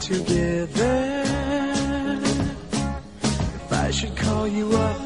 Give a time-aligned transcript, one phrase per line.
[0.00, 1.22] together.
[3.22, 5.00] If I should call you up,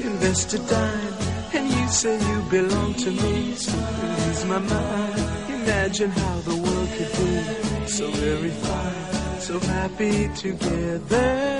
[0.00, 1.14] invest a dime,
[1.54, 3.76] and you say you belong to me, so
[4.30, 5.18] ease my mind.
[5.48, 11.59] Imagine how the world could be so very fine, so happy together.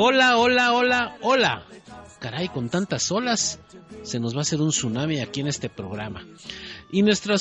[0.00, 1.62] Hola, hola, hola, hola.
[2.20, 3.58] Caray, con tantas olas
[4.04, 6.22] se nos va a hacer un tsunami aquí en este programa.
[6.92, 7.36] Y nuestro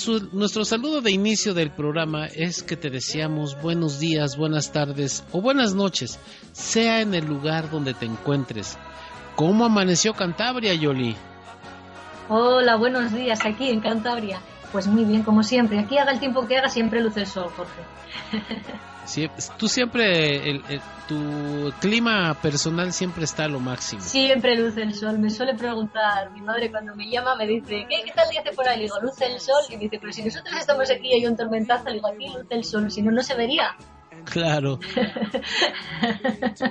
[0.65, 5.75] saludo de inicio del programa es que te deseamos buenos días, buenas tardes o buenas
[5.75, 6.19] noches,
[6.51, 8.75] sea en el lugar donde te encuentres.
[9.35, 11.15] ¿Cómo amaneció Cantabria, Yoli?
[12.27, 14.41] Hola, buenos días aquí en Cantabria.
[14.71, 15.77] Pues muy bien, como siempre.
[15.77, 17.83] Aquí haga el tiempo que haga, siempre luce el sol, Jorge.
[19.57, 20.61] tú siempre, el,
[21.07, 24.01] tu clima personal siempre está a lo máximo.
[24.01, 25.19] Siempre luce el sol.
[25.19, 28.53] Me suele preguntar, mi madre cuando me llama me dice, ¿qué, qué tal día hace
[28.53, 28.77] por ahí?
[28.77, 29.63] Le digo, luce el sol.
[29.69, 32.27] Y me dice, pero si nosotros estamos aquí y hay un tormentazo, le digo, aquí
[32.27, 33.75] luce el sol, si no, no se vería.
[34.31, 34.79] Claro.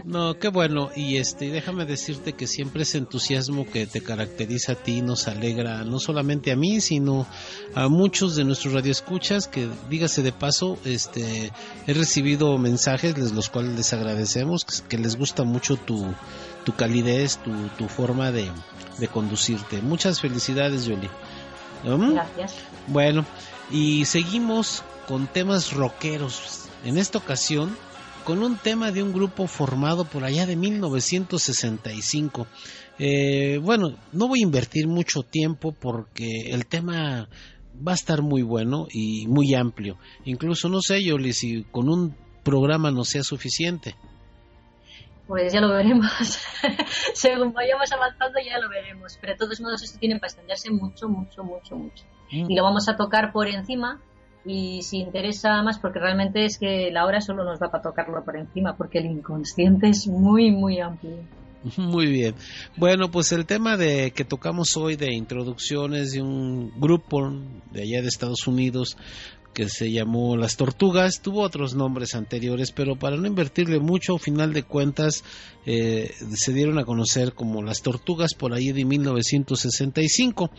[0.05, 0.91] No, qué bueno.
[0.95, 5.83] Y este, déjame decirte que siempre ese entusiasmo que te caracteriza a ti nos alegra
[5.83, 7.27] no solamente a mí, sino
[7.75, 11.51] a muchos de nuestros radioescuchas que dígase de paso, este,
[11.87, 16.07] he recibido mensajes los cuales les agradecemos, que, les gusta mucho tu,
[16.65, 18.49] tu calidez, tu, tu forma de,
[18.99, 19.83] de conducirte.
[19.83, 21.11] Muchas felicidades, Yoli.
[21.85, 22.13] ¿Mm?
[22.13, 22.55] Gracias.
[22.87, 23.25] Bueno,
[23.71, 27.77] y seguimos con temas rockeros en esta ocasión
[28.25, 32.47] con un tema de un grupo formado por allá de 1965.
[32.99, 37.29] Eh, bueno, no voy a invertir mucho tiempo porque el tema
[37.87, 39.97] va a estar muy bueno y muy amplio.
[40.25, 43.95] Incluso no sé, Yoli, si con un programa no sea suficiente.
[45.27, 46.07] Pues ya lo veremos.
[47.15, 49.19] Según vayamos avanzando ya lo veremos.
[49.21, 52.05] Pero de todos modos esto tiene para extenderse mucho, mucho, mucho, mucho.
[52.31, 52.51] Mm.
[52.51, 54.01] Y lo vamos a tocar por encima
[54.47, 58.25] y si interesa más, porque realmente es que la hora solo nos da para tocarlo
[58.25, 61.19] por encima, porque el inconsciente es muy, muy amplio.
[61.79, 62.37] Muy bien.
[62.77, 67.29] Bueno, pues el tema de que tocamos hoy de introducciones de un grupo
[67.73, 68.97] de allá de Estados Unidos
[69.57, 74.21] que se llamó Las Tortugas, tuvo otros nombres anteriores, pero para no invertirle mucho, al
[74.21, 75.25] final de cuentas
[75.65, 80.51] eh, se dieron a conocer como Las Tortugas por ahí de 1965.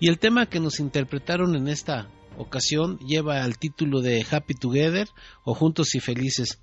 [0.00, 2.08] Y el tema que nos interpretaron en esta
[2.38, 5.08] ocasión lleva el título de Happy Together
[5.44, 6.58] o Juntos y Felices.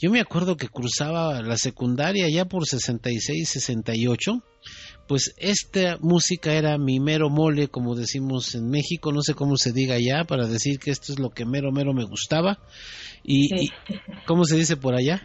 [0.00, 4.42] Yo me acuerdo que cruzaba la secundaria ya por 66, 68,
[5.12, 9.70] pues esta música era mi mero mole, como decimos en México, no sé cómo se
[9.70, 12.56] diga ya, para decir que esto es lo que mero mero me gustaba.
[13.22, 13.68] Y,
[14.26, 15.20] ¿cómo se dice por allá?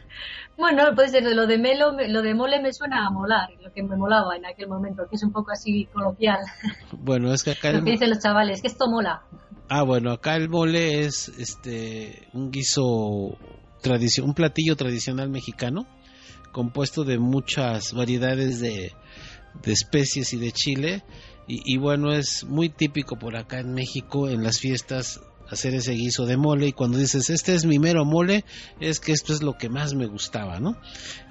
[0.57, 3.95] Bueno, pues lo de melo, lo de mole me suena a molar, lo que me
[3.95, 6.39] molaba en aquel momento, que es un poco así coloquial.
[6.91, 9.21] Bueno, es que acá lo que dicen los chavales, que esto mola.
[9.69, 15.87] Ah, bueno, acá el mole es este un guiso un platillo tradicional mexicano
[16.51, 18.91] compuesto de muchas variedades de,
[19.63, 21.03] de especies y de chile.
[21.49, 26.25] Y, bueno es muy típico por acá en México en las fiestas hacer ese guiso
[26.25, 26.67] de mole.
[26.67, 28.43] Y cuando dices este es mi mero mole
[28.81, 30.75] es que esto es lo que más me gustaba no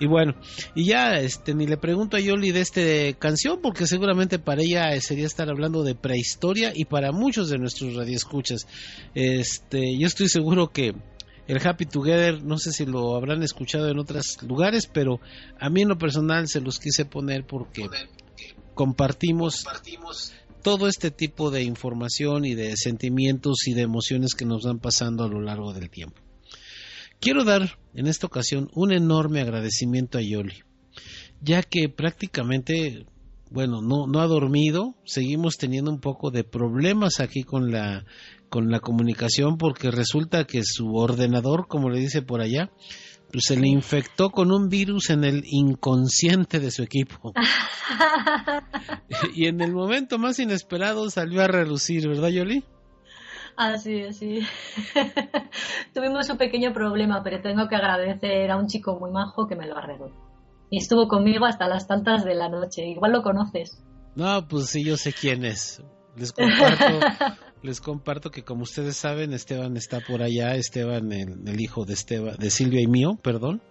[0.00, 0.34] y bueno
[0.74, 2.80] y ya este ni le pregunto a Yoli de esta
[3.18, 7.94] canción porque seguramente para ella sería estar hablando de prehistoria y para muchos de nuestros
[7.94, 8.66] radioescuchas.
[9.14, 10.94] Este yo estoy seguro que
[11.46, 15.20] el Happy Together, no sé si lo habrán escuchado en otros lugares, pero
[15.60, 17.88] a mí en lo personal se los quise poner porque
[18.76, 19.64] compartimos
[20.62, 25.24] todo este tipo de información y de sentimientos y de emociones que nos van pasando
[25.24, 26.20] a lo largo del tiempo.
[27.18, 30.62] Quiero dar en esta ocasión un enorme agradecimiento a Yoli,
[31.40, 33.06] ya que prácticamente,
[33.50, 38.04] bueno, no, no ha dormido, seguimos teniendo un poco de problemas aquí con la,
[38.50, 42.70] con la comunicación porque resulta que su ordenador, como le dice por allá,
[43.32, 47.32] pues se le infectó con un virus en el inconsciente de su equipo.
[49.34, 52.64] y en el momento más inesperado salió a relucir, ¿verdad, Yoli?
[53.56, 54.40] Así es, sí.
[55.94, 59.66] Tuvimos un pequeño problema, pero tengo que agradecer a un chico muy majo que me
[59.66, 60.10] lo arregló.
[60.70, 62.86] Y estuvo conmigo hasta las tantas de la noche.
[62.86, 63.82] Igual lo conoces.
[64.14, 65.82] No, pues sí, yo sé quién es.
[66.16, 66.84] Les comparto,
[67.62, 72.36] les comparto que como ustedes saben, Esteban está por allá, Esteban, el, hijo de Esteban,
[72.36, 73.62] de Silvia y mío, perdón,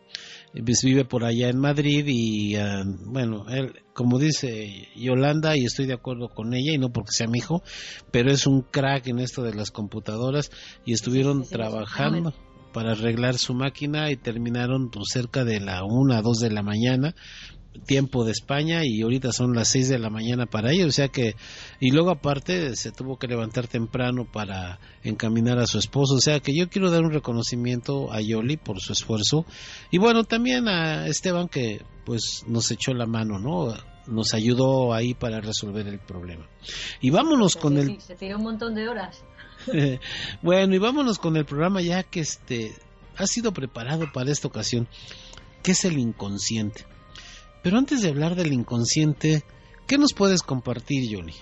[0.66, 5.86] pues vive por allá en Madrid y ah, bueno, él, como dice Yolanda, y estoy
[5.86, 7.62] de acuerdo con ella, y no porque sea mi hijo,
[8.12, 10.52] pero es un crack en esto de las computadoras
[10.86, 12.34] y estuvieron trabajando
[12.74, 17.16] para arreglar su máquina y terminaron pues, cerca de la una, dos de la mañana
[17.86, 21.08] tiempo de España y ahorita son las 6 de la mañana para ellos, o sea
[21.10, 21.36] que
[21.80, 26.40] y luego aparte se tuvo que levantar temprano para encaminar a su esposo, o sea
[26.40, 29.46] que yo quiero dar un reconocimiento a Yoli por su esfuerzo
[29.92, 33.74] y bueno, también a Esteban que pues nos echó la mano, ¿no?
[34.08, 36.48] Nos ayudó ahí para resolver el problema.
[37.02, 39.24] Y vámonos con el se tiró un montón de horas.
[40.44, 42.76] bueno, y vámonos con el programa ya que este
[43.18, 44.88] ha sido preparado para esta ocasión,
[45.64, 46.86] que es el inconsciente.
[47.66, 49.44] Pero antes de hablar del inconsciente,
[49.88, 51.34] ¿qué nos puedes compartir, Johnny?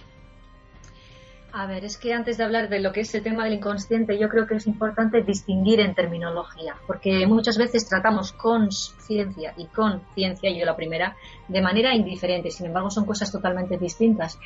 [1.51, 4.17] A ver, es que antes de hablar de lo que es el tema del inconsciente,
[4.17, 10.49] yo creo que es importante distinguir en terminología, porque muchas veces tratamos conciencia y conciencia,
[10.57, 11.17] yo la primera,
[11.49, 14.39] de manera indiferente, sin embargo son cosas totalmente distintas.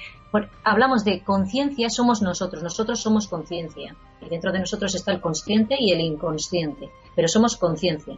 [0.63, 5.75] hablamos de conciencia, somos nosotros, nosotros somos conciencia, y dentro de nosotros está el consciente
[5.79, 8.17] y el inconsciente, pero somos conciencia.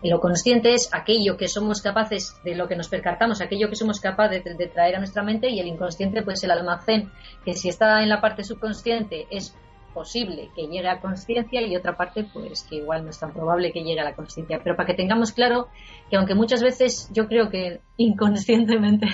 [0.00, 3.74] Y lo consciente es aquello que somos capaces, de lo que nos percatamos, aquello que
[3.74, 7.10] somos capaces de, traer a nuestra mente y el inconsciente pues el almacén,
[7.44, 9.54] que si está en la parte subconsciente es
[9.92, 13.72] posible que llegue a conciencia y otra parte pues que igual no es tan probable
[13.72, 14.60] que llegue a la conciencia.
[14.62, 15.68] Pero para que tengamos claro
[16.08, 19.08] que aunque muchas veces yo creo que inconscientemente,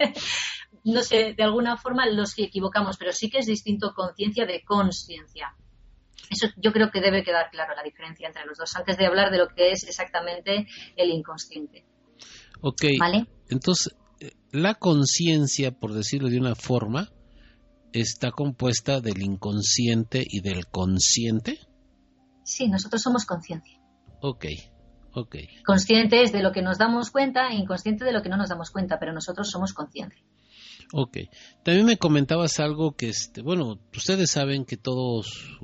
[0.84, 5.54] no sé, de alguna forma los equivocamos, pero sí que es distinto conciencia de conciencia.
[6.28, 9.30] Eso yo creo que debe quedar claro la diferencia entre los dos antes de hablar
[9.30, 11.84] de lo que es exactamente el inconsciente.
[12.60, 12.82] Ok.
[12.98, 13.26] ¿Vale?
[13.48, 13.94] Entonces,
[14.52, 17.08] la conciencia, por decirlo de una forma,
[17.92, 21.58] está compuesta del inconsciente y del consciente.
[22.44, 23.80] Sí, nosotros somos conciencia.
[24.20, 24.46] Ok,
[25.14, 25.36] ok.
[25.64, 28.48] Consciente es de lo que nos damos cuenta e inconsciente de lo que no nos
[28.48, 30.22] damos cuenta, pero nosotros somos conciencia.
[30.92, 31.18] Ok.
[31.64, 35.58] También me comentabas algo que, este, bueno, ustedes saben que todos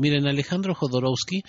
[0.00, 1.42] Miren, Alejandro Jodorowsky,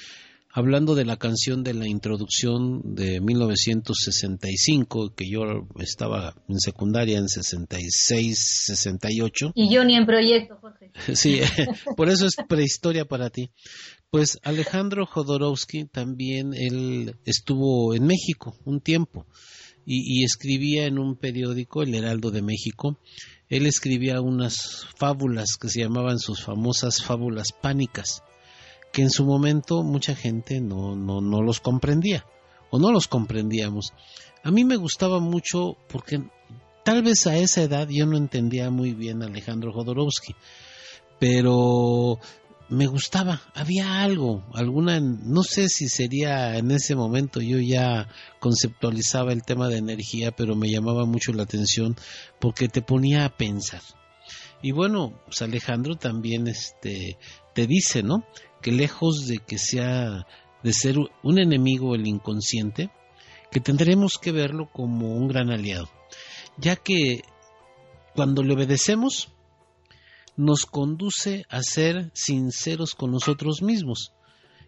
[0.52, 7.30] hablando de la canción de la introducción de 1965, que yo estaba en secundaria en
[7.30, 9.54] 66, 68.
[9.56, 10.92] Y yo ni en proyecto, Jorge.
[11.16, 11.40] Sí,
[11.96, 13.52] por eso es prehistoria para ti.
[14.10, 19.28] Pues Alejandro Jodorowsky también, él estuvo en México un tiempo
[19.86, 23.00] y, y escribía en un periódico, El Heraldo de México,
[23.48, 28.22] él escribía unas fábulas que se llamaban sus famosas fábulas pánicas
[28.92, 32.26] que en su momento mucha gente no, no, no los comprendía
[32.70, 33.94] o no los comprendíamos.
[34.44, 36.22] A mí me gustaba mucho porque
[36.84, 40.36] tal vez a esa edad yo no entendía muy bien Alejandro Jodorowsky,
[41.20, 42.20] pero
[42.70, 48.08] me gustaba, había algo, alguna, no sé si sería en ese momento yo ya
[48.40, 51.98] conceptualizaba el tema de energía, pero me llamaba mucho la atención
[52.40, 53.82] porque te ponía a pensar.
[54.62, 57.18] Y bueno, pues Alejandro también este
[57.54, 58.24] te dice, ¿no?
[58.62, 60.26] Que lejos de que sea
[60.64, 62.92] de ser un enemigo el inconsciente,
[63.52, 65.90] que tendremos que verlo como un gran aliado,
[66.58, 67.24] ya que
[68.16, 69.30] cuando le obedecemos
[70.38, 74.14] nos conduce a ser sinceros con nosotros mismos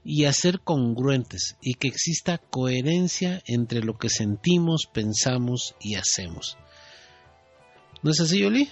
[0.04, 6.58] y a ser congruentes y que exista coherencia entre lo que sentimos, pensamos y hacemos.
[8.02, 8.70] ¿No es así, Yoli?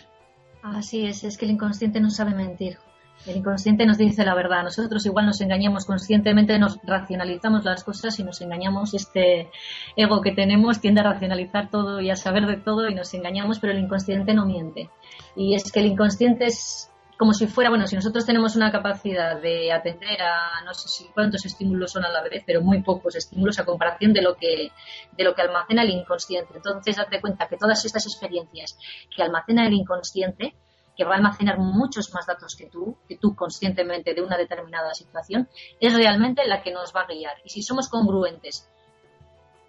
[0.62, 2.78] Así es, es que el inconsciente no sabe mentir.
[3.26, 4.64] El inconsciente nos dice la verdad.
[4.64, 8.94] Nosotros igual nos engañamos conscientemente, nos racionalizamos las cosas y nos engañamos.
[8.94, 9.50] Este
[9.96, 13.60] ego que tenemos tiende a racionalizar todo y a saber de todo y nos engañamos,
[13.60, 14.90] pero el inconsciente no miente.
[15.36, 19.40] Y es que el inconsciente es como si fuera, bueno, si nosotros tenemos una capacidad
[19.40, 23.16] de atender a no sé si cuántos estímulos son a la vez, pero muy pocos
[23.16, 24.72] estímulos a comparación de lo que
[25.16, 26.54] de lo que almacena el inconsciente.
[26.56, 28.76] Entonces, date cuenta que todas estas experiencias
[29.16, 30.56] que almacena el inconsciente
[30.96, 34.94] que va a almacenar muchos más datos que tú, que tú conscientemente de una determinada
[34.94, 37.38] situación, es realmente la que nos va a guiar.
[37.44, 38.70] Y si somos congruentes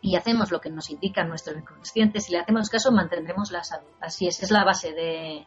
[0.01, 3.91] y hacemos lo que nos indica nuestro inconsciente, si le hacemos caso, mantendremos la salud.
[4.01, 5.47] Así es, es la base de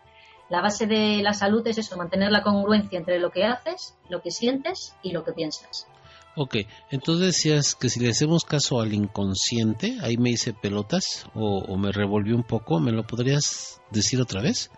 [0.50, 4.22] la base de la salud es eso, mantener la congruencia entre lo que haces, lo
[4.22, 5.88] que sientes y lo que piensas.
[6.38, 6.58] Ok,
[6.92, 11.92] entonces decías que si le hacemos caso al inconsciente, ahí me hice pelotas o, me
[11.92, 14.70] revolvió un poco, ¿me lo podrías decir otra vez?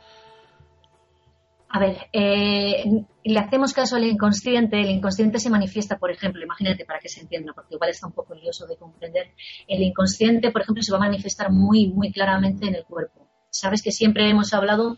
[1.70, 2.84] A ver, eh,
[3.24, 7.22] le hacemos caso al inconsciente, el inconsciente se manifiesta, por ejemplo, imagínate para que se
[7.22, 9.34] entienda, porque igual está un poco lioso de comprender,
[9.68, 13.28] el inconsciente, por ejemplo, se va a manifestar muy, muy claramente en el cuerpo.
[13.50, 14.98] Sabes que siempre hemos hablado,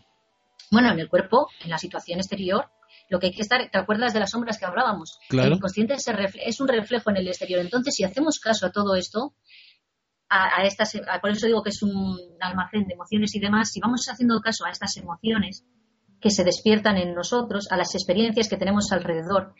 [0.70, 2.70] bueno, en el cuerpo, en la situación exterior,
[3.08, 5.18] lo que hay que estar, ¿te acuerdas de las sombras que hablábamos?
[5.30, 7.60] El inconsciente es un reflejo en el exterior.
[7.60, 9.34] Entonces, si hacemos caso a todo esto,
[10.28, 14.06] a, estas, por eso digo que es un almacén de emociones y demás, si vamos
[14.08, 15.64] haciendo caso a estas emociones
[16.20, 19.54] que se despiertan en nosotros, a las experiencias que tenemos alrededor,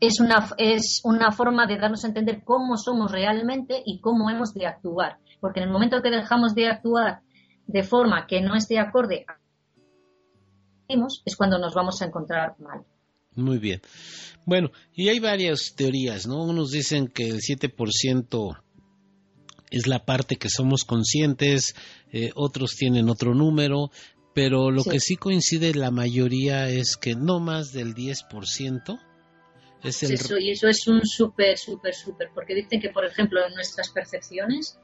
[0.00, 4.54] es una, es una forma de darnos a entender cómo somos realmente y cómo hemos
[4.54, 5.18] de actuar.
[5.40, 7.20] Porque en el momento que dejamos de actuar
[7.66, 9.40] de forma que no esté acorde a
[11.24, 12.84] es cuando nos vamos a encontrar mal.
[13.36, 13.80] Muy bien.
[14.44, 16.42] Bueno, y hay varias teorías, ¿no?
[16.42, 18.60] Unos dicen que el 7%
[19.70, 21.74] es la parte que somos conscientes,
[22.12, 23.90] eh, otros tienen otro número,
[24.34, 29.00] pero lo que sí coincide la mayoría es que no más del 10%
[29.82, 30.12] es el...
[30.12, 33.90] Eso, y eso es un súper, súper, súper, porque dicen que, por ejemplo, en nuestras
[33.90, 34.78] percepciones,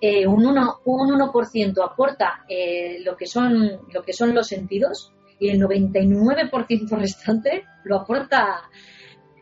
[0.00, 5.12] eh, un 1%, un 1 aporta eh, lo, que son, lo que son los sentidos
[5.38, 8.62] y el 99% restante lo aporta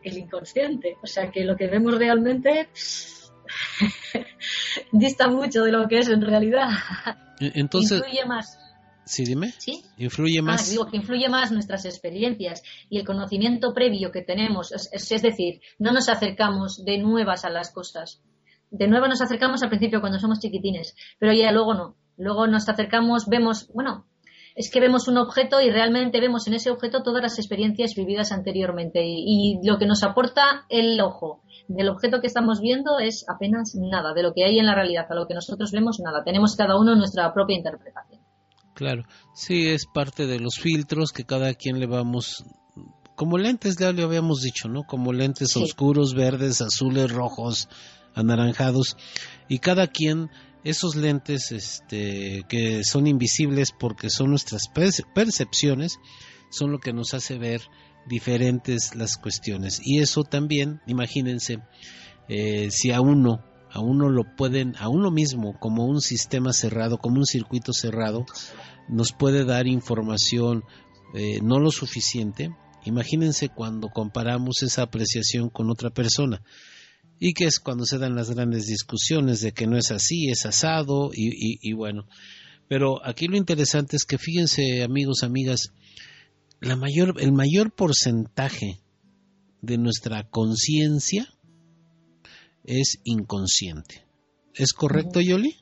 [0.03, 0.97] el inconsciente.
[1.01, 2.69] O sea que lo que vemos realmente
[4.91, 6.69] dista mucho de lo que es en realidad.
[7.39, 8.68] E-, entonces, más.
[9.09, 9.51] Sí, dime.
[9.57, 9.83] ¿Sí?
[9.97, 10.67] Influye más.
[10.67, 12.61] Ah, digo que influye más nuestras experiencias
[12.91, 14.71] y el conocimiento previo que tenemos.
[14.71, 18.21] Es, es, decir, no nos acercamos de nuevas a las cosas.
[18.69, 21.95] De nuevo nos acercamos al principio cuando somos chiquitines, pero ya luego no.
[22.17, 24.05] Luego nos acercamos, vemos, bueno,
[24.53, 28.31] es que vemos un objeto y realmente vemos en ese objeto todas las experiencias vividas
[28.31, 33.73] anteriormente y, lo que nos aporta el ojo del objeto que estamos viendo es apenas
[33.73, 36.23] nada, de lo que hay en la realidad, a lo que nosotros vemos nada.
[36.23, 38.18] Tenemos cada uno nuestra propia interpretación.
[38.79, 42.45] Claro, sí, es parte de los filtros que cada quien le vamos
[43.13, 44.83] como lentes, ya lo habíamos dicho, ¿no?
[44.83, 47.67] Como lentes oscuros, verdes, azules, rojos,
[48.15, 48.95] anaranjados,
[49.49, 50.29] y cada quien
[50.63, 54.69] esos lentes este, que son invisibles porque son nuestras
[55.13, 55.97] percepciones,
[56.49, 57.59] son lo que nos hace ver
[58.07, 59.81] diferentes las cuestiones.
[59.83, 61.59] Y eso también, imagínense,
[62.29, 66.97] eh, si a uno, a uno lo pueden, a uno mismo, como un sistema cerrado,
[66.97, 68.25] como un circuito cerrado,
[68.87, 70.63] nos puede dar información
[71.13, 72.55] eh, no lo suficiente.
[72.85, 76.41] Imagínense cuando comparamos esa apreciación con otra persona
[77.19, 80.45] y que es cuando se dan las grandes discusiones de que no es así, es
[80.45, 82.07] asado y, bueno.
[82.67, 85.73] Pero aquí lo interesante es que fíjense amigos, amigas,
[86.61, 88.79] la mayor, el mayor porcentaje
[89.61, 91.27] de nuestra conciencia
[92.63, 94.05] es inconsciente.
[94.53, 95.55] ¿Es correcto, Yoli?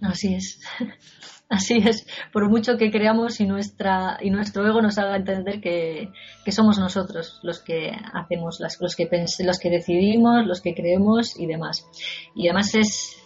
[0.00, 0.60] Así es.
[1.52, 6.10] Así es, por mucho que creamos y, nuestra, y nuestro ego nos haga entender que,
[6.50, 9.06] somos nosotros los que hacemos las los que
[9.44, 11.86] los que decidimos, los que creemos y demás.
[12.34, 13.22] Y además es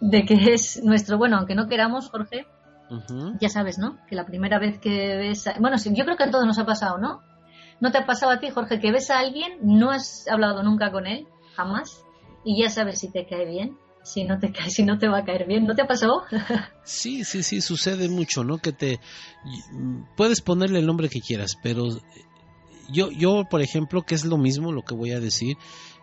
[0.00, 2.46] de que es nuestro, bueno, aunque no queramos, Jorge,
[3.40, 3.98] ya sabes, ¿no?
[4.08, 6.98] Que la primera vez que ves, bueno, yo creo que a todos nos ha pasado,
[6.98, 7.20] ¿no?
[7.80, 10.90] ¿No te ha pasado a ti, Jorge, que ves a alguien, no has hablado nunca
[10.90, 12.04] con él, jamás,
[12.44, 13.76] y ya sabes si te cae bien?
[14.08, 15.66] si no te si no te va a caer bien.
[15.66, 16.22] ¿No te ha pasado?
[16.84, 18.58] sí, sí, sí, sucede mucho, ¿no?
[18.58, 19.00] Que te
[20.16, 21.88] puedes ponerle el nombre que quieras, pero
[22.90, 25.56] yo, yo, por ejemplo, que es lo mismo lo que voy a decir,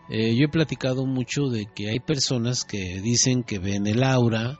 [0.09, 4.59] eh, yo he platicado mucho de que hay personas que dicen que ven el aura,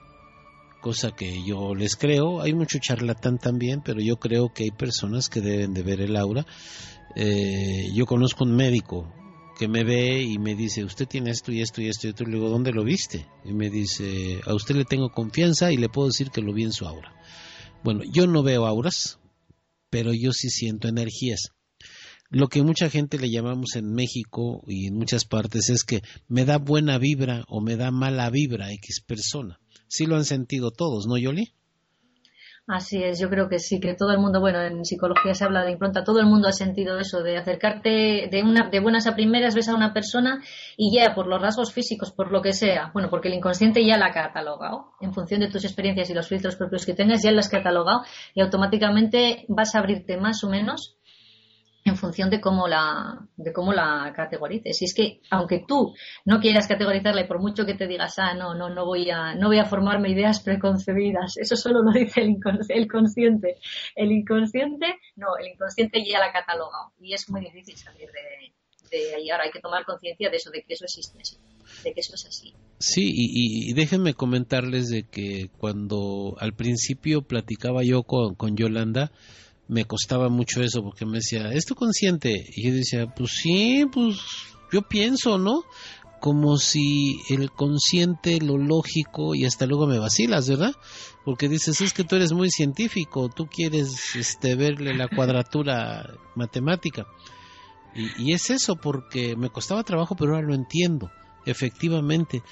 [0.81, 2.41] cosa que yo les creo.
[2.41, 6.15] Hay mucho charlatán también, pero yo creo que hay personas que deben de ver el
[6.15, 6.45] aura.
[7.15, 9.11] Eh, yo conozco un médico
[9.57, 12.23] que me ve y me dice, usted tiene esto y esto y esto y esto.
[12.23, 13.25] Y le digo, ¿dónde lo viste?
[13.45, 16.63] Y me dice, a usted le tengo confianza y le puedo decir que lo vi
[16.63, 17.13] en su aura.
[17.83, 19.19] Bueno, yo no veo auras,
[19.89, 21.51] pero yo sí siento energías.
[22.29, 26.43] Lo que mucha gente le llamamos en México y en muchas partes es que me
[26.43, 29.59] da buena vibra o me da mala vibra X persona.
[29.87, 31.53] Sí lo han sentido todos, ¿no, Yoli?
[32.67, 35.63] Así es, yo creo que sí, que todo el mundo, bueno, en psicología se habla
[35.63, 39.13] de impronta, todo el mundo ha sentido eso, de acercarte de, una, de buenas a
[39.13, 40.41] primeras, ves a una persona
[40.75, 43.99] y ya por los rasgos físicos, por lo que sea, bueno, porque el inconsciente ya
[43.99, 47.31] la ha catalogado, en función de tus experiencias y los filtros propios que tengas, ya
[47.31, 48.01] la has catalogado
[48.33, 50.97] y automáticamente vas a abrirte más o menos
[51.83, 54.81] en función de cómo la de cómo la categorices.
[54.81, 58.33] Y es que aunque tú no quieras categorizarla y por mucho que te digas, ah,
[58.33, 62.21] no, no, no voy a no voy a formarme ideas preconcebidas, eso solo lo dice
[62.21, 62.37] el,
[62.69, 63.57] el consciente.
[63.95, 69.21] El inconsciente, no, el inconsciente ya la ha catalogado y es muy difícil salir de,
[69.21, 71.17] y ahora hay que tomar conciencia de eso, de que eso existe
[71.83, 72.53] de que eso es así.
[72.79, 79.11] Sí, y, déjenme comentarles de que cuando al principio platicaba yo con, con Yolanda,
[79.67, 82.45] me costaba mucho eso porque me decía, ¿es tu consciente?
[82.55, 84.17] Y yo decía, pues sí, pues
[84.71, 85.63] yo pienso, ¿no?
[86.21, 90.73] Como si el consciente, lo lógico, y hasta luego me vacilas, ¿verdad?
[91.23, 97.05] Porque dices, es que tú eres muy científico, tú quieres este, verle la cuadratura matemática.
[97.95, 101.09] Y, es eso, porque me costaba trabajo, pero ahora lo entiendo.
[101.45, 102.43] Efectivamente,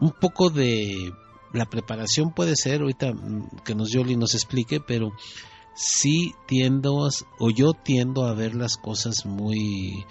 [0.00, 1.12] un poco de
[1.52, 5.12] la preparación puede ser, ahorita mm, que nos Yoli nos explique, pero
[5.74, 7.08] sí tiendo,
[7.38, 10.04] o yo tiendo a ver las cosas muy,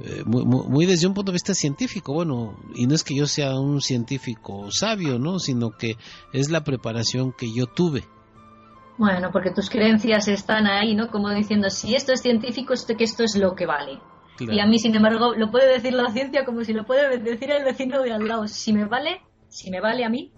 [0.00, 2.12] eh, muy, muy, desde un punto de vista científico.
[2.12, 5.38] Bueno, y no es que yo sea un científico sabio, ¿no?
[5.38, 5.96] Sino que
[6.32, 8.04] es la preparación que yo tuve.
[8.98, 11.10] Bueno, porque tus creencias están ahí, ¿no?
[11.10, 14.00] Como diciendo, si esto es científico, esto que esto es lo que vale.
[14.40, 17.50] Y a mí, sin embargo, lo puede decir la ciencia como si lo puede decir
[17.50, 18.48] el vecino de al lado.
[18.48, 20.32] Si me vale, si me vale a mí,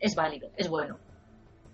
[0.00, 0.98] es válido, es bueno.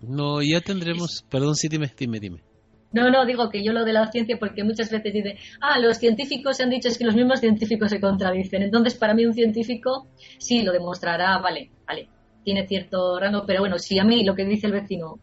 [0.07, 1.23] No, ya tendremos.
[1.29, 2.43] Perdón, sí, dime, dime, dime.
[2.91, 5.97] No, no, digo que yo lo de la ciencia porque muchas veces dice, ah, los
[5.97, 8.61] científicos se han dicho es que los mismos científicos se contradicen.
[8.61, 10.07] Entonces, para mí un científico
[10.37, 12.09] sí lo demostrará, vale, vale,
[12.43, 15.17] tiene cierto rango, pero bueno, si a mí lo que dice el vecino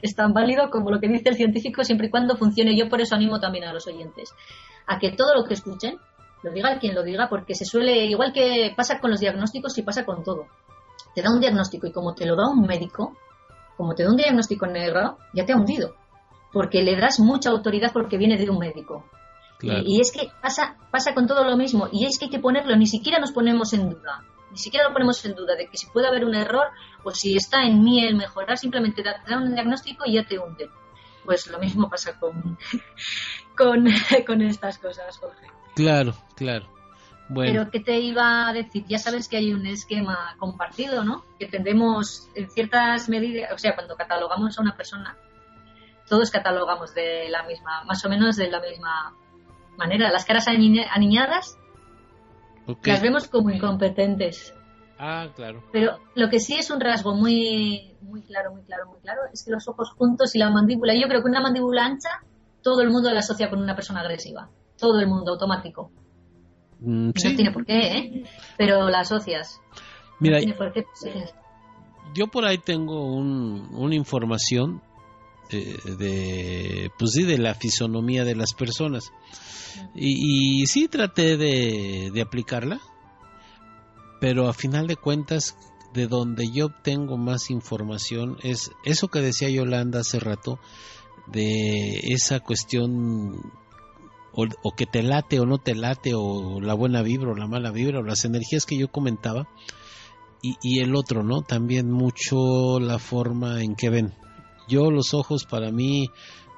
[0.00, 3.00] es tan válido como lo que dice el científico siempre y cuando funcione, yo por
[3.00, 4.32] eso animo también a los oyentes
[4.86, 5.98] a que todo lo que escuchen
[6.42, 9.82] lo diga quien lo diga, porque se suele, igual que pasa con los diagnósticos y
[9.82, 10.46] pasa con todo.
[11.14, 13.16] Te da un diagnóstico y como te lo da un médico,
[13.76, 15.94] como te da un diagnóstico negro, ya te ha hundido,
[16.52, 19.04] porque le das mucha autoridad porque viene de un médico.
[19.62, 22.76] Y, es que pasa, pasa con todo lo mismo, y es que hay que ponerlo,
[22.76, 25.86] ni siquiera nos ponemos en duda, ni siquiera lo ponemos en duda de que si
[25.86, 26.68] puede haber un error
[27.04, 30.38] o si está en mí el mejorar, simplemente te da un diagnóstico y ya te
[30.38, 30.68] hunde.
[31.24, 32.58] Pues lo mismo pasa con,
[33.56, 33.86] con,
[34.26, 35.46] con estas cosas, Jorge.
[35.74, 36.75] Claro, claro.
[37.34, 38.84] Pero ¿qué te iba a decir?
[38.86, 41.24] Ya sabes que hay un esquema compartido, ¿no?
[41.38, 45.16] Que tendemos en ciertas medidas, o sea, cuando catalogamos a una persona,
[46.08, 49.14] todos catalogamos de la misma, más o menos de la misma
[49.76, 50.10] manera.
[50.10, 51.58] Las caras aniñadas
[52.84, 54.54] las vemos como incompetentes.
[54.98, 55.62] Ah, claro.
[55.72, 59.44] Pero lo que sí es un rasgo muy, muy claro, muy claro, muy claro, es
[59.44, 62.08] que los ojos juntos y la mandíbula, yo creo que una mandíbula ancha,
[62.62, 64.48] todo el mundo la asocia con una persona agresiva.
[64.78, 65.90] Todo el mundo, automático.
[66.80, 68.24] Mm, no tiene por qué, ¿eh?
[68.56, 69.60] Pero la asocias.
[70.18, 70.40] Mira,
[72.14, 74.82] yo por ahí tengo una información
[75.50, 79.12] de, pues sí, de la fisonomía de las personas.
[79.94, 82.80] Y, y sí traté de, de aplicarla,
[84.20, 85.56] pero a final de cuentas,
[85.92, 90.58] de donde yo obtengo más información es eso que decía Yolanda hace rato,
[91.26, 93.52] de esa cuestión
[94.36, 97.70] o, que te late o no te late, o la buena vibra o la mala
[97.70, 99.48] vibra, o las energías que yo comentaba,
[100.42, 101.42] y, el otro, ¿no?
[101.42, 104.12] También mucho la forma en que ven.
[104.68, 106.10] Yo los ojos para mí,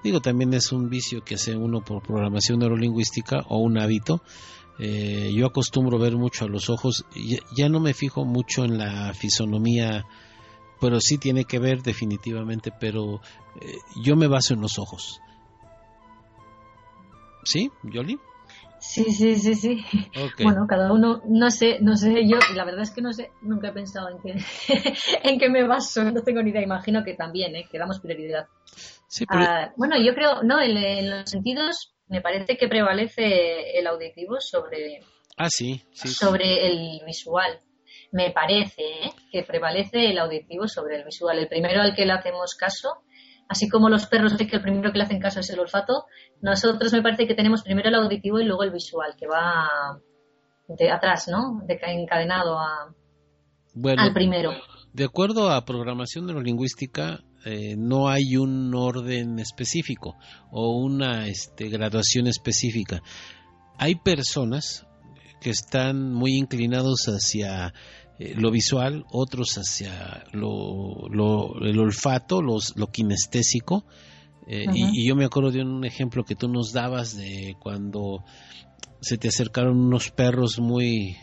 [0.04, 4.20] digo, también es un vicio que hace uno por programación neurolingüística o un hábito.
[4.78, 8.76] Eh, yo acostumbro ver mucho a los ojos, ya, ya, no me fijo mucho en
[8.76, 10.04] la fisonomía,
[10.80, 13.20] pero sí tiene que ver definitivamente, pero
[13.60, 15.20] eh, yo me baso en los ojos.
[17.44, 18.18] ¿Sí, Yoli?
[18.80, 19.84] Sí, sí, sí, sí.
[20.42, 23.68] Bueno, cada uno, no sé, no sé, yo, la verdad es que no sé, nunca
[23.68, 24.44] he pensado en que,
[25.24, 27.66] en que me baso, no tengo ni idea, imagino que también, ¿eh?
[27.70, 28.46] que damos prioridad.
[29.08, 34.40] Sí, ah, bueno, yo creo, no, en, los sentidos me parece que prevalece el auditivo
[34.40, 35.00] sobre,
[35.36, 37.60] ah, sí, sí, sobre el visual.
[38.10, 39.12] Me parece ¿eh?
[39.30, 41.38] que prevalece el auditivo sobre el visual.
[41.38, 43.02] El primero al que le hacemos caso
[43.48, 46.04] así como los perros que el primero que le hacen caso es el olfato,
[46.40, 50.00] nosotros me parece que tenemos primero el auditivo y luego el visual, que va
[50.68, 51.62] de atrás, ¿no?
[51.66, 52.94] De encadenado a,
[53.96, 54.52] al primero.
[54.92, 60.16] De acuerdo a programación neurolingüística, eh, no hay un orden específico
[60.50, 63.00] o una este, graduación específica.
[63.78, 64.86] Hay personas
[65.40, 67.72] que están muy inclinados hacia
[68.18, 71.06] eh, lo visual, otros hacia lo,
[71.60, 73.84] el olfato, los, lo kinestésico.
[74.46, 78.24] Eh, y, yo me acuerdo de un ejemplo que tú nos dabas de cuando
[79.00, 81.16] se te acercaron unos perros muy...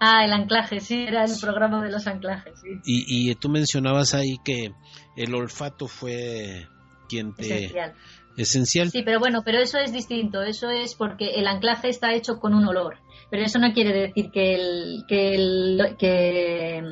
[0.00, 2.68] Ah, el anclaje, sí, era el programa de los anclajes, sí.
[2.84, 4.72] Y, y tú mencionabas ahí que
[5.16, 6.66] el olfato fue
[7.08, 7.66] quien te...
[7.66, 7.94] Esencial.
[8.36, 8.90] Esencial.
[8.90, 10.42] Sí, pero bueno, pero eso es distinto.
[10.42, 12.96] Eso es porque el anclaje está hecho con un olor
[13.32, 16.82] pero eso no quiere decir que el, que el, que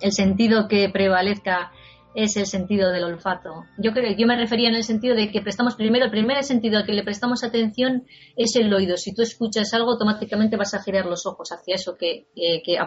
[0.00, 1.70] el sentido que prevalezca
[2.14, 3.64] es el sentido del olfato.
[3.76, 6.78] Yo creo yo me refería en el sentido de que prestamos primero, el primer sentido
[6.78, 8.96] al que le prestamos atención es el oído.
[8.96, 12.24] Si tú escuchas algo, automáticamente vas a girar los ojos hacia eso, que,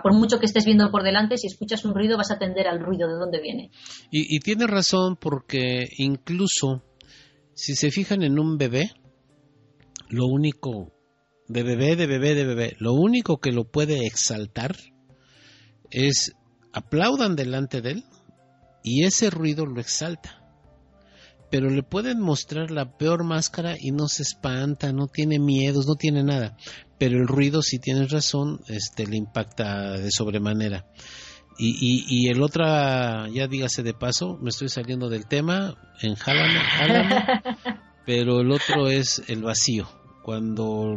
[0.02, 2.80] por mucho que estés viendo por delante, si escuchas un ruido vas a atender al
[2.80, 3.70] ruido de dónde viene.
[4.10, 6.82] Y, y tiene razón porque incluso
[7.56, 8.92] si se fijan en un bebé,
[10.10, 10.94] lo único
[11.48, 14.76] de bebé, de bebé, de bebé, lo único que lo puede exaltar
[15.90, 16.34] es
[16.74, 18.04] aplaudan delante de él
[18.84, 20.42] y ese ruido lo exalta.
[21.50, 25.96] Pero le pueden mostrar la peor máscara y no se espanta, no tiene miedos, no
[25.96, 26.58] tiene nada.
[26.98, 30.86] Pero el ruido, si tienes razón, este, le impacta de sobremanera.
[31.58, 36.60] Y, y, el otra, ya dígase de paso, me estoy saliendo del tema, en jálame,
[38.06, 39.88] pero el otro es el vacío.
[40.22, 40.96] Cuando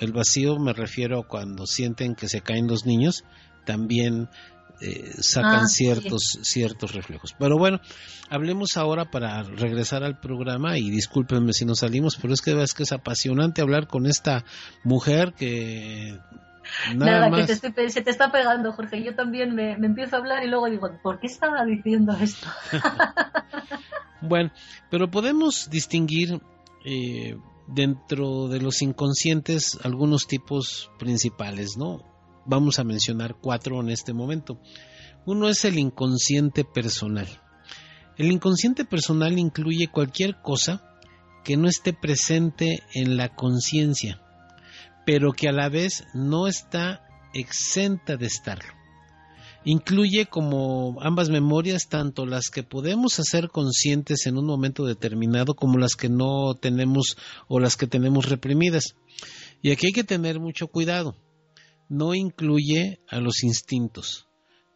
[0.00, 3.24] el vacío me refiero a cuando sienten que se caen los niños,
[3.64, 4.28] también
[4.80, 7.34] eh, sacan ah, ciertos, ciertos reflejos.
[7.38, 7.80] Pero bueno,
[8.28, 12.74] hablemos ahora para regresar al programa y discúlpenme si nos salimos, pero es que es
[12.74, 14.44] que es apasionante hablar con esta
[14.82, 16.18] mujer que
[16.94, 19.02] Nada, que se te está pegando, Jorge.
[19.02, 22.46] Yo también me, empiezo a hablar y luego digo, ¿por qué estaba diciendo esto?
[24.20, 24.50] bueno,
[24.90, 26.40] pero podemos distinguir
[26.84, 32.02] eh, dentro de los inconscientes algunos tipos principales, ¿no?
[32.46, 34.60] Vamos a mencionar cuatro en este momento.
[35.26, 37.26] Uno es el inconsciente personal.
[38.16, 40.82] El inconsciente personal incluye cualquier cosa
[41.42, 44.20] que no esté presente en la conciencia,
[45.04, 48.72] pero que a la vez no está exenta de estarlo.
[49.64, 55.78] Incluye como ambas memorias tanto las que podemos hacer conscientes en un momento determinado como
[55.78, 57.16] las que no tenemos
[57.48, 58.94] o las que tenemos reprimidas.
[59.62, 61.16] Y aquí hay que tener mucho cuidado
[61.88, 64.26] no incluye a los instintos.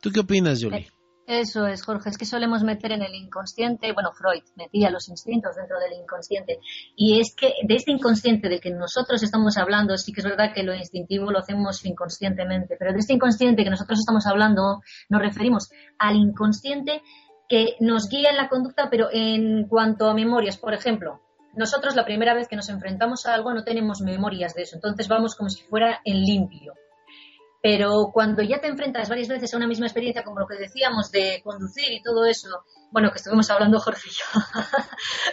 [0.01, 0.89] ¿Tú qué opinas, Jolie?
[1.29, 5.57] Eso es, Jorge, es que solemos meter en el inconsciente, bueno, Freud metía los instintos
[5.57, 6.59] dentro del inconsciente,
[6.97, 10.55] y es que de este inconsciente del que nosotros estamos hablando, sí que es verdad
[10.55, 15.21] que lo instintivo lo hacemos inconscientemente, pero de este inconsciente que nosotros estamos hablando nos
[15.21, 17.03] referimos al inconsciente
[17.47, 21.21] que nos guía en la conducta, pero en cuanto a memorias, por ejemplo,
[21.55, 25.09] nosotros la primera vez que nos enfrentamos a algo no tenemos memorias de eso, entonces
[25.09, 26.73] vamos como si fuera en limpio.
[27.61, 31.11] Pero cuando ya te enfrentas varias veces a una misma experiencia, como lo que decíamos
[31.11, 32.49] de conducir y todo eso,
[32.93, 34.61] bueno, que estuvimos hablando Jorge y yo,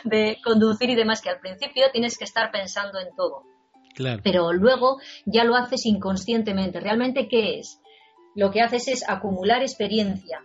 [0.04, 3.44] de conducir y demás, que al principio tienes que estar pensando en todo.
[3.94, 4.22] Claro.
[4.24, 6.80] Pero luego ya lo haces inconscientemente.
[6.80, 7.80] ¿Realmente qué es?
[8.36, 10.42] Lo que haces es acumular experiencia,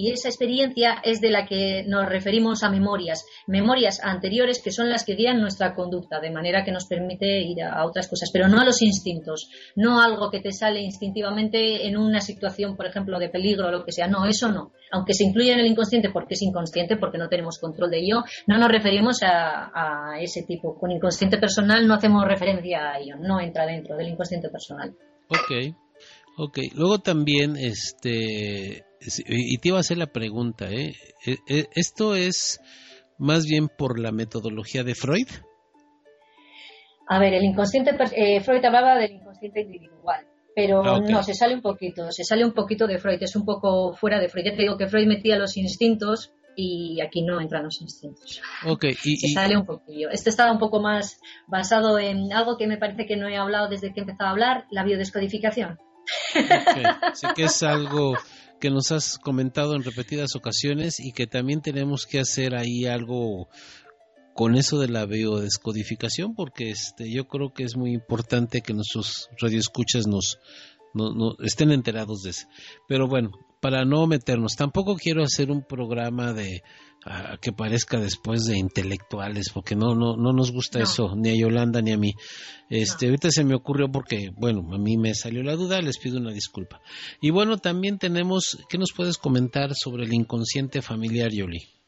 [0.00, 4.88] y esa experiencia es de la que nos referimos a memorias, memorias anteriores que son
[4.88, 8.48] las que guían nuestra conducta, de manera que nos permite ir a otras cosas, pero
[8.48, 13.18] no a los instintos, no algo que te sale instintivamente en una situación, por ejemplo,
[13.18, 14.72] de peligro o lo que sea, no, eso no.
[14.90, 18.24] Aunque se incluye en el inconsciente porque es inconsciente, porque no tenemos control de ello,
[18.46, 20.78] no nos referimos a, a ese tipo.
[20.78, 24.94] Con inconsciente personal no hacemos referencia a ello, no entra dentro del inconsciente personal.
[25.28, 25.74] Ok.
[26.36, 30.94] Ok, luego también, este, y te iba a hacer la pregunta, ¿eh?
[31.26, 31.36] ¿eh?
[31.48, 31.66] ¿eh?
[31.74, 32.60] ¿Esto es
[33.18, 35.28] más bien por la metodología de Freud?
[37.08, 41.54] A ver, el inconsciente, eh, Freud hablaba del inconsciente individual, pero ah, no, se sale
[41.54, 44.44] un poquito, se sale un poquito de Freud, es un poco fuera de Freud.
[44.44, 48.40] Ya te digo que Freud metía los instintos y aquí no entran los instintos.
[48.66, 50.10] Ok, y, se sale un poquillo.
[50.10, 53.68] Este estaba un poco más basado en algo que me parece que no he hablado
[53.68, 55.78] desde que he empezado a hablar, la biodescodificación.
[56.34, 56.84] Okay.
[57.14, 58.14] Sí que es algo
[58.60, 63.48] que nos has comentado en repetidas ocasiones y que también tenemos que hacer ahí algo
[64.34, 69.28] con eso de la biodescodificación porque este yo creo que es muy importante que nuestros
[69.40, 70.38] radioescuchas nos
[70.94, 72.46] no, estén enterados de eso.
[72.88, 76.62] Pero bueno, para no meternos, tampoco quiero hacer un programa de
[77.40, 81.80] que parezca después de intelectuales, porque no, no, no nos gusta eso, ni a Yolanda
[81.80, 82.12] ni a mí.
[82.68, 86.18] Este, ahorita se me ocurrió porque, bueno, a mí me salió la duda, les pido
[86.18, 86.80] una disculpa.
[87.20, 91.79] Y bueno, también tenemos, ¿qué nos puedes comentar sobre el inconsciente familiar, Yoli?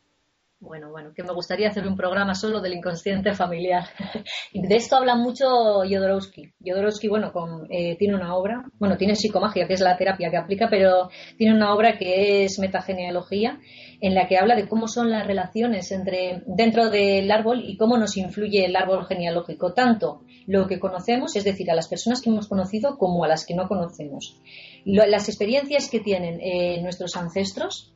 [0.63, 3.83] Bueno, bueno, que me gustaría hacer un programa solo del inconsciente familiar.
[4.55, 5.45] de esto habla mucho
[5.83, 6.55] Jodorowsky.
[6.65, 7.33] Jodorowsky, bueno,
[7.69, 11.57] eh, tiene una obra, bueno, tiene psicomagia, que es la terapia que aplica, pero tiene
[11.57, 13.59] una obra que es metagenealogía,
[14.01, 17.99] en la que habla de cómo son las relaciones entre dentro del árbol y cómo
[17.99, 22.31] nos influye el árbol genealógico, tanto lo que conocemos, es decir, a las personas que
[22.31, 24.41] hemos conocido, como a las que no conocemos.
[24.85, 27.92] las experiencias que tienen eh, nuestros ancestros,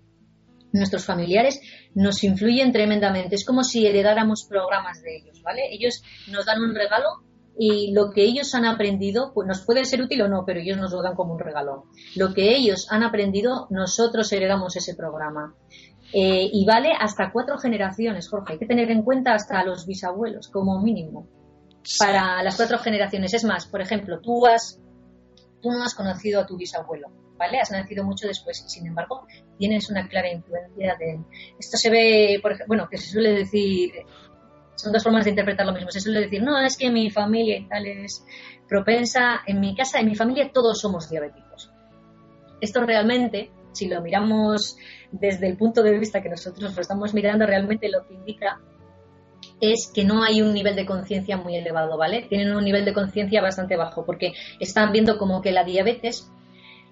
[0.77, 1.61] nuestros familiares
[1.95, 3.35] nos influyen tremendamente.
[3.35, 5.63] Es como si heredáramos programas de ellos, ¿vale?
[5.71, 7.07] Ellos nos dan un regalo
[7.59, 10.77] y lo que ellos han aprendido pues nos puede ser útil o no, pero ellos
[10.77, 11.85] nos lo dan como un regalo.
[12.15, 15.55] Lo que ellos han aprendido, nosotros heredamos ese programa.
[16.13, 18.55] Eh, y vale hasta cuatro generaciones, Jorge.
[18.55, 21.29] Hay que tener en cuenta hasta los bisabuelos, como mínimo,
[21.99, 23.35] para las cuatro generaciones.
[23.35, 24.81] Es más, por ejemplo, tú has,
[25.63, 27.59] tú no has conocido a tu bisabuelo, ¿vale?
[27.59, 29.27] Has nacido mucho después y, sin embargo,
[29.59, 31.21] tienes una clara influencia de...
[31.59, 33.93] Esto se ve, por ejemplo, bueno, que se suele decir
[34.77, 35.91] son dos formas de interpretar lo mismo.
[35.91, 38.25] Se suele decir, no, es que mi familia y tal es
[38.69, 41.73] propensa, en mi casa, en mi familia todos somos diabéticos.
[42.61, 44.77] Esto realmente, si lo miramos
[45.11, 48.61] desde el punto de vista que nosotros lo estamos mirando, realmente lo que indica
[49.61, 52.27] es que no hay un nivel de conciencia muy elevado, ¿vale?
[52.29, 56.31] Tienen un nivel de conciencia bastante bajo porque están viendo como que la diabetes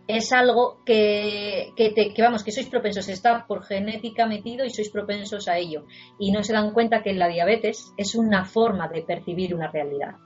[0.06, 5.48] es algo que, que, vamos, que sois propensos, está por genética metido y sois propensos
[5.48, 5.86] a ello.
[6.18, 10.16] Y no se dan cuenta que la diabetes es una forma de percibir una realidad.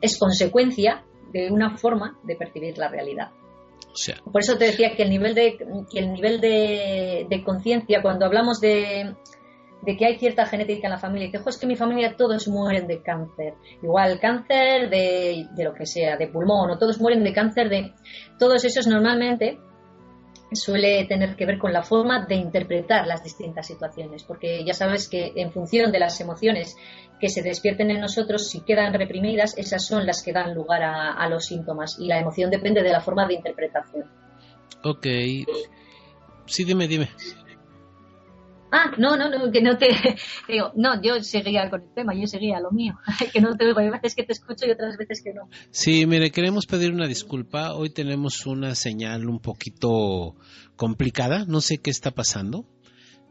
[0.00, 3.30] Es consecuencia de una forma de percibir la realidad.
[4.24, 5.58] Por eso te decía que el nivel de,
[5.90, 9.14] que el nivel de, de conciencia, cuando hablamos de,
[9.82, 11.28] de que hay cierta genética en la familia.
[11.28, 13.54] Y dice, es que mi familia todos mueren de cáncer.
[13.82, 17.92] Igual cáncer de, de lo que sea, de pulmón, o todos mueren de cáncer de...
[18.38, 19.58] Todos esos normalmente
[20.52, 25.08] suele tener que ver con la forma de interpretar las distintas situaciones, porque ya sabes
[25.08, 26.76] que en función de las emociones
[27.20, 31.12] que se despierten en nosotros, si quedan reprimidas, esas son las que dan lugar a,
[31.12, 34.04] a los síntomas y la emoción depende de la forma de interpretación.
[34.84, 35.06] Ok.
[36.46, 37.08] Sí, dime, dime.
[38.74, 39.88] Ah, no, no, no, que no te.
[40.48, 42.94] Digo, no, yo seguía con el tema, yo seguía lo mío.
[43.32, 45.50] que no te oigo, hay veces que te escucho y otras veces que no.
[45.70, 47.74] Sí, mire, queremos pedir una disculpa.
[47.74, 50.36] Hoy tenemos una señal un poquito
[50.74, 51.44] complicada.
[51.46, 52.66] No sé qué está pasando.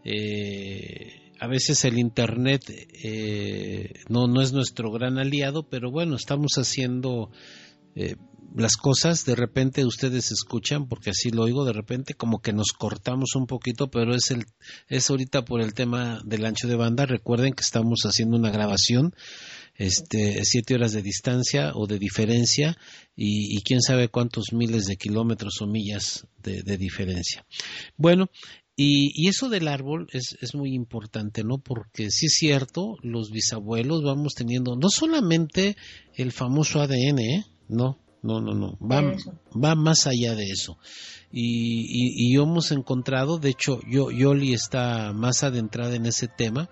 [0.03, 2.61] Eh, a veces el Internet
[3.03, 7.31] eh, no, no es nuestro gran aliado, pero bueno, estamos haciendo
[7.95, 8.15] eh,
[8.55, 12.71] las cosas, de repente ustedes escuchan, porque así lo oigo, de repente como que nos
[12.77, 14.45] cortamos un poquito, pero es el
[14.87, 17.05] es ahorita por el tema del ancho de banda.
[17.05, 19.13] Recuerden que estamos haciendo una grabación,
[19.75, 22.77] este, siete horas de distancia o de diferencia
[23.15, 27.45] y, quién sabe cuántos miles de kilómetros o millas de, diferencia.
[27.97, 28.29] Bueno,
[28.75, 31.59] y, y, eso del árbol es, es, muy importante, ¿no?
[31.59, 35.77] Porque sí es cierto, los bisabuelos vamos teniendo no solamente
[36.15, 37.45] el famoso ADN, ¿eh?
[37.67, 39.01] No, no, no, no, va,
[39.53, 40.77] va más allá de eso.
[41.31, 46.69] Y, y, hemos encontrado, de hecho, yo, Yoli está más adentrada en ese tema,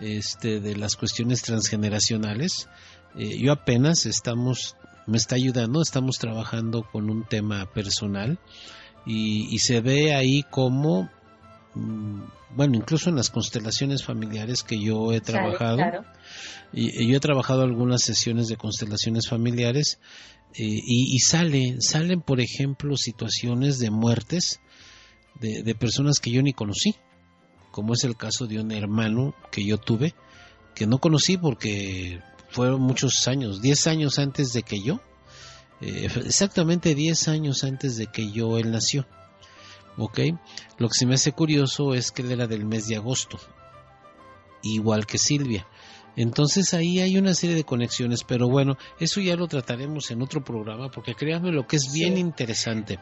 [0.00, 2.68] este, de las cuestiones transgeneracionales.
[3.16, 8.38] Eh, yo apenas estamos, me está ayudando, estamos trabajando con un tema personal
[9.06, 11.10] y, y se ve ahí como,
[12.54, 15.78] bueno, incluso en las constelaciones familiares que yo he trabajado,
[16.72, 19.98] y, y, yo he trabajado algunas sesiones de constelaciones familiares
[20.54, 24.60] eh, y, salen, salen, por ejemplo, situaciones de muertes
[25.40, 26.96] de, personas que yo ni conocí,
[27.70, 30.14] como es el caso de un hermano que yo tuve,
[30.74, 35.00] que no conocí porque fueron muchos años, 10 años antes de que yo,
[35.80, 39.06] eh, exactamente 10 años antes de que yo él nació.
[39.98, 40.20] ¿Ok?
[40.78, 43.38] Lo que se me hace curioso es que él era del mes de agosto,
[44.62, 45.66] igual que Silvia.
[46.16, 50.42] Entonces ahí hay una serie de conexiones, pero bueno, eso ya lo trataremos en otro
[50.42, 52.98] programa porque créanme lo que es bien interesante.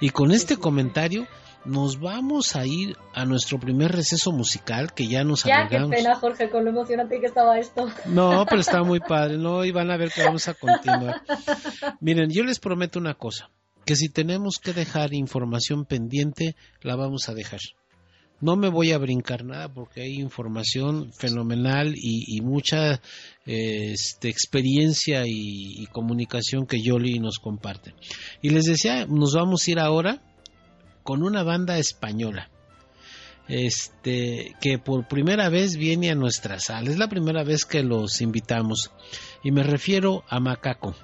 [0.00, 1.26] Y con este comentario
[1.64, 6.14] nos vamos a ir a nuestro primer receso musical que ya nos Ya, qué pena,
[6.16, 7.88] Jorge, con lo emocionante que estaba esto.
[8.04, 11.22] No, pero está muy padre, no, y van a ver que vamos a continuar.
[12.00, 13.50] Miren, yo les prometo una cosa,
[13.88, 17.60] que si tenemos que dejar información pendiente, la vamos a dejar.
[18.38, 23.00] No me voy a brincar nada porque hay información fenomenal y, mucha
[23.46, 27.94] este, experiencia y, comunicación que Yoli nos comparte.
[28.42, 30.20] Y les decía, nos vamos a ir ahora
[31.02, 32.50] con una banda española.
[33.48, 36.90] Este, que por primera vez viene a nuestra sala.
[36.90, 38.90] Es la primera vez que los invitamos.
[39.42, 40.94] Y me refiero a Macaco.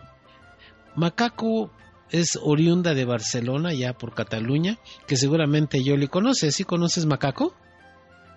[0.96, 1.70] Macaco
[2.10, 6.52] es oriunda de Barcelona, ya por Cataluña, que seguramente yo le conoce.
[6.52, 7.54] ¿Sí conoces Macaco?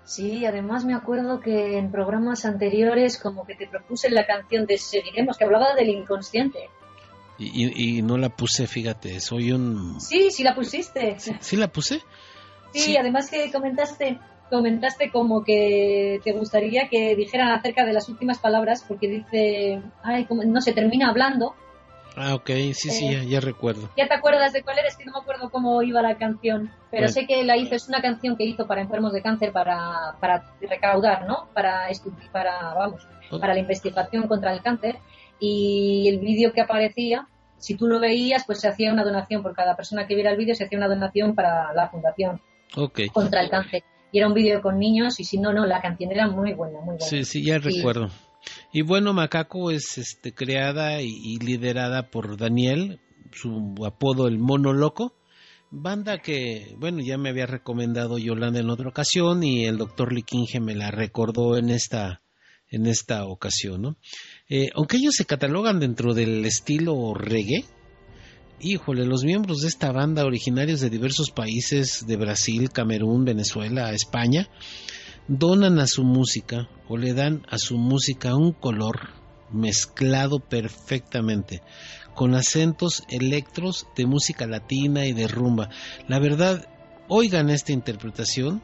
[0.04, 4.78] Sí, además me acuerdo que en programas anteriores como que te propuse la canción de
[4.78, 6.70] Seguiremos, que hablaba del inconsciente.
[7.40, 10.02] Y, no la puse, fíjate, soy un...
[10.02, 11.18] Sí, sí la pusiste.
[11.20, 12.02] ¿Sí, la puse?
[12.74, 14.18] Sí, además que comentaste
[14.50, 20.26] comentaste como que te gustaría que dijeran acerca de las últimas palabras, porque dice, ay,
[20.26, 21.56] como, no se termina hablando,
[22.20, 23.90] Ah, ok, sí, sí, ya, recuerdo.
[23.96, 24.98] ¿Ya te acuerdas de cuál eres?
[24.98, 28.02] Que no me acuerdo cómo iba la canción, pero sé que la hizo, es una
[28.02, 31.48] canción que hizo para enfermos de cáncer para, para recaudar, ¿no?
[31.54, 31.88] Para,
[32.32, 34.98] para, vamos, para la investigación contra el cáncer.
[35.40, 37.28] y el vídeo que aparecía,
[37.60, 40.38] si tú lo veías, pues se hacía una donación por cada persona que viera el
[40.38, 42.42] vídeo, se hacía una donación para la fundación
[43.14, 43.84] contra el cáncer.
[44.12, 46.80] Y era un vídeo con niños y si no, no, la canción era muy buena,
[46.80, 47.06] muy buena.
[47.06, 48.10] Sí, sí, ya recuerdo.
[48.78, 53.00] Y bueno, Macaco es este, creada y, liderada por Daniel,
[53.32, 55.16] su apodo el Mono Loco,
[55.72, 60.60] banda que, bueno, ya me había recomendado Yolanda en otra ocasión y el doctor Likinge
[60.60, 62.22] me la recordó en esta,
[62.70, 63.98] en esta ocasión, ¿no?
[64.48, 67.66] Eh, aunque ellos se catalogan dentro del estilo reggae,
[68.60, 74.48] híjole, los miembros de esta banda originarios de diversos países de Brasil, Camerún, Venezuela, España,
[75.28, 79.10] donan a su música o le dan a su música un color
[79.52, 81.62] mezclado perfectamente
[82.16, 85.70] con acentos electros de música latina y de rumba.
[86.08, 86.68] La verdad,
[87.08, 88.62] oigan esta interpretación.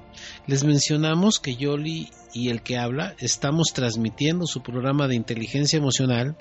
[0.47, 6.36] Les mencionamos que Yoli y el que habla estamos transmitiendo su programa de inteligencia emocional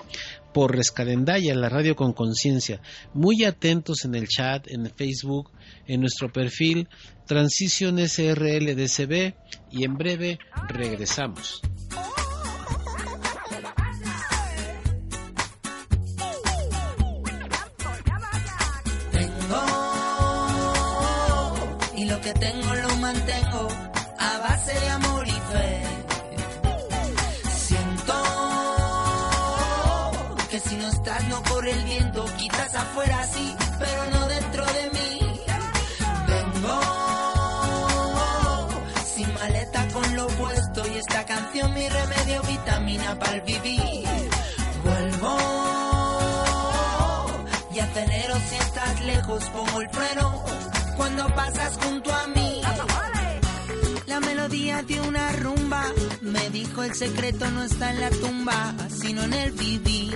[0.53, 2.81] por Rescalendaya, la radio con conciencia.
[3.13, 5.51] Muy atentos en el chat, en Facebook,
[5.87, 6.87] en nuestro perfil
[7.25, 9.33] Transición SRLDCB
[9.71, 11.61] y en breve regresamos.
[22.23, 23.67] Que tengo lo mantengo
[24.17, 25.81] a base de amor y fe.
[27.67, 28.23] Siento
[30.49, 34.89] que si no estás no corre el viento, quizás afuera sí, pero no dentro de
[34.91, 35.13] mí.
[40.97, 44.07] esta canción mi remedio, vitamina para el vivir.
[44.83, 45.37] Vuelvo
[47.73, 52.61] y acelero si estás lejos, pongo el freno cuando pasas junto a mí.
[54.07, 55.85] La melodía de una rumba
[56.21, 60.15] me dijo el secreto no está en la tumba, sino en el vivir.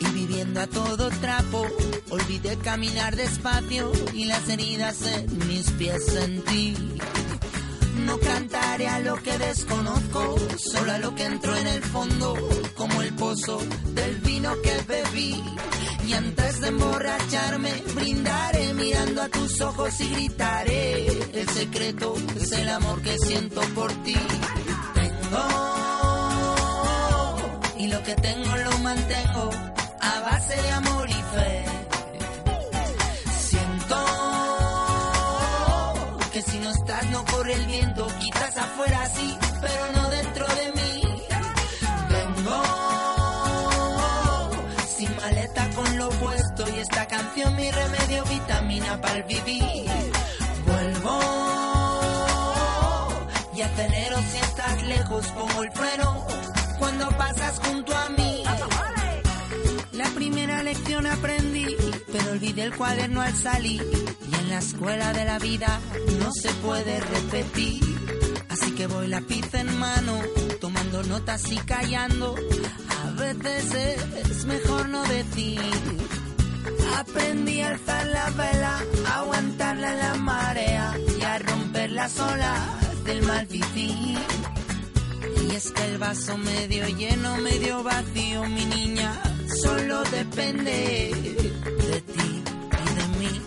[0.00, 1.66] Y viviendo a todo trapo,
[2.10, 6.76] olvidé caminar despacio y las heridas en mis pies sentí.
[8.04, 12.36] No cantaré a lo que desconozco, solo a lo que entró en el fondo,
[12.74, 13.60] como el pozo
[13.94, 15.42] del vino que bebí.
[16.06, 21.06] Y antes de emborracharme, brindaré mirando a tus ojos y gritaré.
[21.32, 24.16] El secreto es el amor que siento por ti.
[24.94, 25.46] Tengo,
[27.78, 29.50] y lo que tengo lo mantengo
[30.00, 31.78] a base de amor y fe.
[36.42, 39.97] si no estás no corre el viento, quizás afuera sí, pero no
[47.18, 49.90] canción mi remedio, vitamina para el vivir.
[50.66, 51.20] Vuelvo
[53.56, 56.26] y acelero si estás lejos, pongo el freno
[56.78, 58.42] cuando pasas junto a mí.
[59.92, 61.76] La primera lección aprendí,
[62.12, 63.82] pero olvidé el cuaderno al salir
[64.48, 65.80] en la escuela de la vida
[66.20, 67.82] no se puede repetir.
[68.48, 70.20] Así que voy lápiz en mano,
[70.60, 72.34] tomando notas y callando.
[73.04, 73.98] A veces
[74.30, 75.60] es mejor no decir.
[76.98, 83.04] Aprendí a alzar la vela, a aguantarla en la marea y a romper las olas
[83.04, 83.46] del mal.
[83.50, 84.16] Y
[85.54, 89.14] es que el vaso medio lleno, medio vacío, mi niña,
[89.62, 91.12] solo depende
[91.90, 92.42] de ti
[92.82, 93.42] y de mí.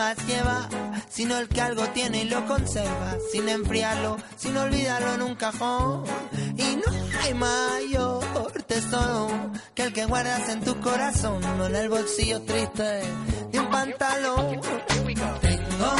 [0.00, 0.66] Más lleva,
[1.10, 6.04] sino el que algo tiene y lo conserva, sin enfriarlo, sin olvidarlo en un cajón.
[6.56, 6.90] Y no
[7.22, 9.28] hay mayor tesoro
[9.74, 13.02] que el que guardas en tu corazón, no en el bolsillo triste
[13.52, 14.62] de un pantalón.
[15.42, 15.92] Tengo,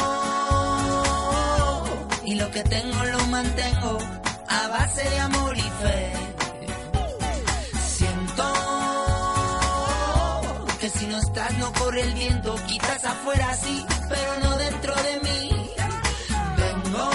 [2.25, 3.99] y lo que tengo lo mantengo
[4.49, 6.20] a base de amor y fe.
[10.91, 15.71] Si no estás no corre el viento, quizás afuera sí, pero no dentro de mí.
[16.57, 17.11] Vengo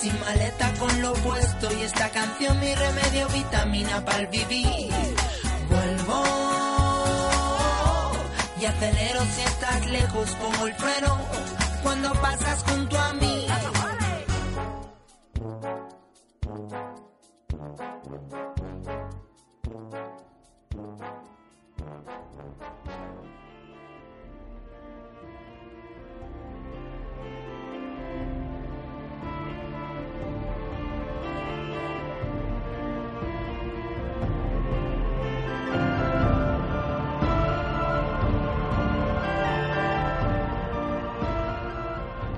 [0.00, 4.90] sin maleta con lo puesto y esta canción mi remedio, vitamina para vivir.
[5.68, 6.22] Vuelvo
[8.60, 11.18] y acelero si estás lejos, pongo el freno
[11.82, 13.46] cuando pasas junto a mí.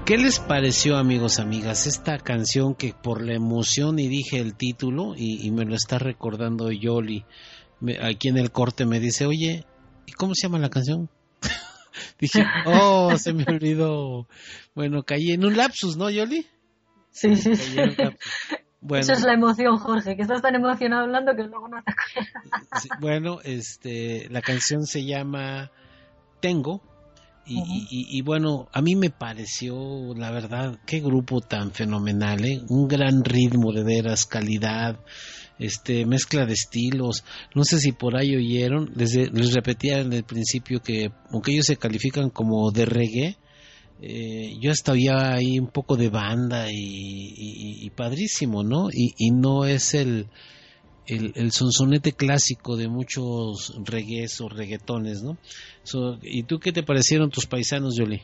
[0.09, 5.13] ¿Qué les pareció, amigos, amigas, esta canción que por la emoción y dije el título
[5.15, 7.27] y, me lo está recordando Yoli
[8.03, 9.65] aquí en el corte me dice, oye,
[10.07, 11.09] ¿y cómo se llama la canción?
[12.21, 14.29] dije, oh, se me olvidó.
[14.75, 16.47] Bueno, caí en un lapsus, ¿no, Yoli?
[17.11, 17.77] Sí, sí, sí.
[18.81, 21.91] Bueno, Esa es la emoción, Jorge, que estás tan emocionado hablando que luego no te
[21.91, 23.01] acuerdas.
[23.01, 25.73] bueno, este, la canción se llama
[26.41, 26.83] Tengo.
[27.51, 32.61] Y, bueno, a mí me pareció, la verdad, qué grupo tan fenomenal, ¿eh?
[32.69, 35.01] Un gran ritmo de veras, calidad,
[35.59, 37.25] este, mezcla de estilos.
[37.55, 41.67] No sé si por ahí oyeron, les, les repetía en el principio que, aunque ellos
[41.67, 43.37] se califican como de reggae,
[44.01, 48.89] eh, yo hasta oía ahí un poco de banda y, padrísimo, ¿no?
[48.93, 50.29] Y, no es el,
[51.07, 55.37] el, sonsonete clásico de muchos reggaes o reggaetones, ¿no?
[56.23, 58.23] ¿Y tú qué te parecieron tus paisanos, Yoli?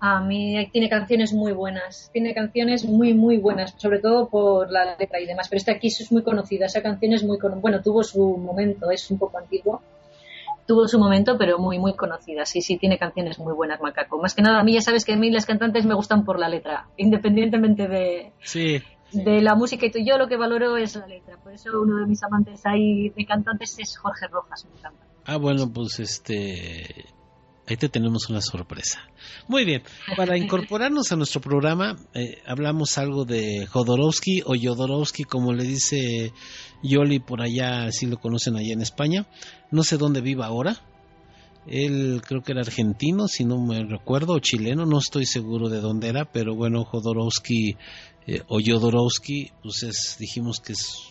[0.00, 4.96] A mí tiene canciones muy buenas, tiene canciones muy, muy buenas, sobre todo por la
[4.96, 8.04] letra y demás, pero esta aquí es muy conocida, esa canción es muy, bueno, tuvo
[8.04, 9.82] su momento, es un poco antiguo,
[10.68, 12.44] tuvo su momento, pero muy, muy conocida.
[12.44, 14.20] Sí, sí, tiene canciones muy buenas, Macaco.
[14.20, 16.38] Más que nada, a mí ya sabes que a mí las cantantes me gustan por
[16.38, 18.32] la letra, independientemente de,
[19.12, 19.86] de la música.
[19.86, 21.38] Y yo lo que valoro es la letra.
[21.38, 25.06] Por eso uno de mis amantes ahí de cantantes es Jorge Rojas, me encanta.
[25.24, 27.06] Ah, bueno, pues este
[27.68, 29.00] Ahí te tenemos una sorpresa.
[29.46, 29.82] Muy bien,
[30.16, 36.32] para incorporarnos a nuestro programa, eh, hablamos algo de Jodorowsky o Jodorowsky, como le dice
[36.82, 39.26] Yoli por allá, si lo conocen allá en España.
[39.70, 40.80] No sé dónde viva ahora.
[41.66, 45.82] Él creo que era argentino, si no me recuerdo, o chileno, no estoy seguro de
[45.82, 47.76] dónde era, pero bueno, Jodorowsky
[48.26, 51.10] eh, o Jodorowsky, pues es, dijimos que es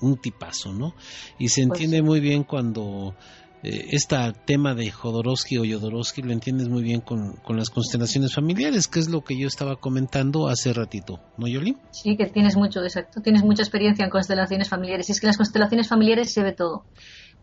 [0.00, 0.94] un tipazo, ¿no?
[1.38, 3.14] Y se pues entiende muy bien cuando
[3.62, 9.00] este tema de Jodorowsky o Jodorowsky lo entiendes muy bien con, las constelaciones familiares, que
[9.00, 11.76] es lo que yo estaba comentando hace ratito, ¿no, Yoli?
[11.90, 15.08] Sí, que tienes mucho, exacto, tienes mucha experiencia en constelaciones familiares.
[15.08, 16.84] Y es que en las constelaciones familiares se ve todo.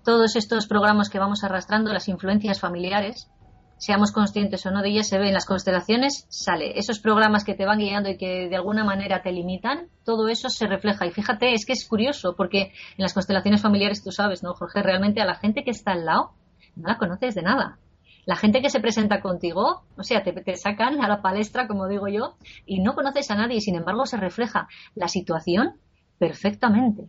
[0.04, 3.30] Todos estos programas que vamos arrastrando, las influencias familiares,
[3.78, 6.78] seamos conscientes o no de ellas, se ve en las constelaciones, sale.
[6.78, 10.50] Esos programas que te van guiando y que de alguna manera te limitan, todo eso
[10.50, 11.06] se refleja.
[11.06, 14.82] Y fíjate, es que es curioso, porque en las constelaciones familiares, tú sabes, ¿no, Jorge?
[14.82, 16.32] Realmente a la gente que está al lado
[16.76, 17.78] no la conoces de nada.
[18.26, 21.88] La gente que se presenta contigo, o sea, te, te sacan a la palestra, como
[21.88, 25.76] digo yo, y no conoces a nadie, y sin embargo se refleja la situación
[26.18, 27.08] perfectamente.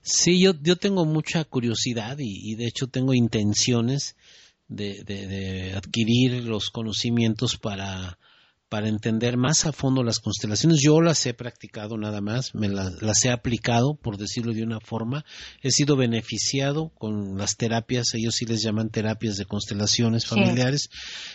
[0.00, 4.16] Sí, yo, yo tengo mucha curiosidad y de hecho tengo intenciones
[4.68, 8.18] de, adquirir los conocimientos para,
[8.68, 10.80] para entender más a fondo las constelaciones.
[10.82, 15.24] Yo las he practicado nada más, me las, he aplicado, por decirlo de una forma.
[15.62, 20.90] He sido beneficiado con las terapias, ellos sí les llaman terapias de constelaciones familiares.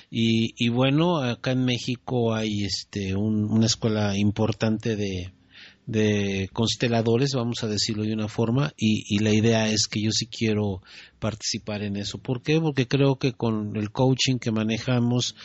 [0.09, 5.33] Y, y, bueno, acá en México hay este, una escuela importante de,
[5.85, 10.27] de consteladores, vamos a decirlo de una forma, y, la idea es que yo sí
[10.27, 10.81] quiero
[11.19, 12.17] participar en eso.
[12.17, 12.59] ¿Por qué?
[12.59, 15.35] Porque creo que con el coaching que manejamos,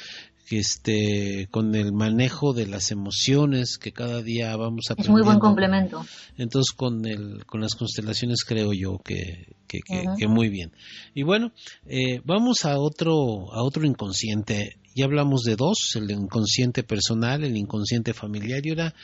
[0.50, 5.38] este, con el manejo de las emociones que cada día vamos a Es muy buen
[5.38, 6.04] complemento.
[6.36, 9.82] Entonces, con, el, con las constelaciones creo yo que, que,
[10.28, 10.72] muy bien.
[11.14, 11.52] Y bueno,
[11.86, 14.78] eh, vamos a otro, a otro inconsciente.
[14.94, 18.64] Ya hablamos de dos, el inconsciente personal, el inconsciente familiar.
[18.64, 18.94] Y ahora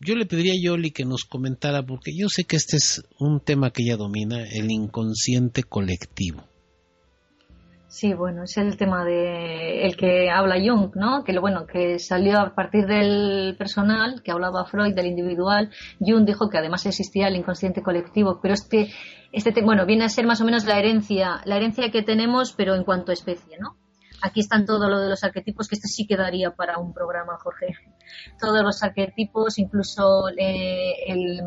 [0.00, 3.40] yo le pediría a Yoli que nos comentara, porque yo sé que este es un
[3.40, 6.51] tema que ella domina, el inconsciente colectivo.
[7.92, 11.22] Sí, bueno, es el tema de el que habla Jung, ¿no?
[11.24, 15.70] Que lo bueno, que salió a partir del personal, que hablaba Freud del individual.
[16.00, 18.90] Jung dijo que además existía el inconsciente colectivo, pero este,
[19.30, 22.74] este, bueno, viene a ser más o menos la herencia, la herencia que tenemos, pero
[22.74, 23.76] en cuanto a especie, ¿no?
[24.22, 27.76] Aquí están todo lo de los arquetipos, que esto sí quedaría para un programa, Jorge.
[28.40, 31.42] Todos los arquetipos, incluso eh, el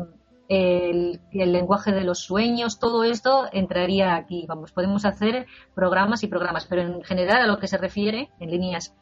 [0.48, 4.44] el, lenguaje de los sueños, todo esto entraría aquí.
[4.48, 8.50] Vamos, podemos hacer programas y programas, pero en general a lo que se refiere, en
[8.50, 8.94] líneas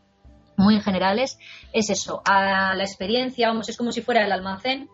[0.56, 1.38] muy generales,
[1.72, 4.88] es eso, a la experiencia, vamos, es como si fuera el almacén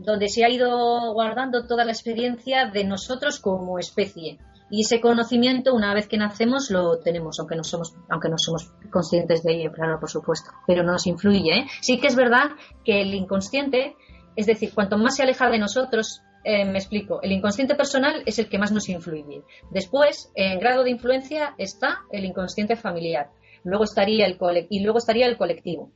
[0.00, 4.38] donde se ha ido guardando toda la experiencia de nosotros como especie.
[4.70, 8.72] Y ese conocimiento, una vez que nacemos, lo tenemos, aunque no somos, aunque no somos
[8.90, 10.50] conscientes de ello, claro, por supuesto.
[10.66, 11.58] Pero no nos influye.
[11.58, 11.66] ¿eh?
[11.80, 12.50] Sí que es verdad
[12.84, 13.96] que el inconsciente
[14.36, 18.38] es decir, cuanto más se aleja de nosotros, eh, me explico, el inconsciente personal es
[18.38, 19.42] el que más nos influye.
[19.70, 23.30] Después, en grado de influencia, está el inconsciente familiar.
[23.64, 24.38] Luego estaría el
[24.70, 25.92] y luego estaría el colectivo.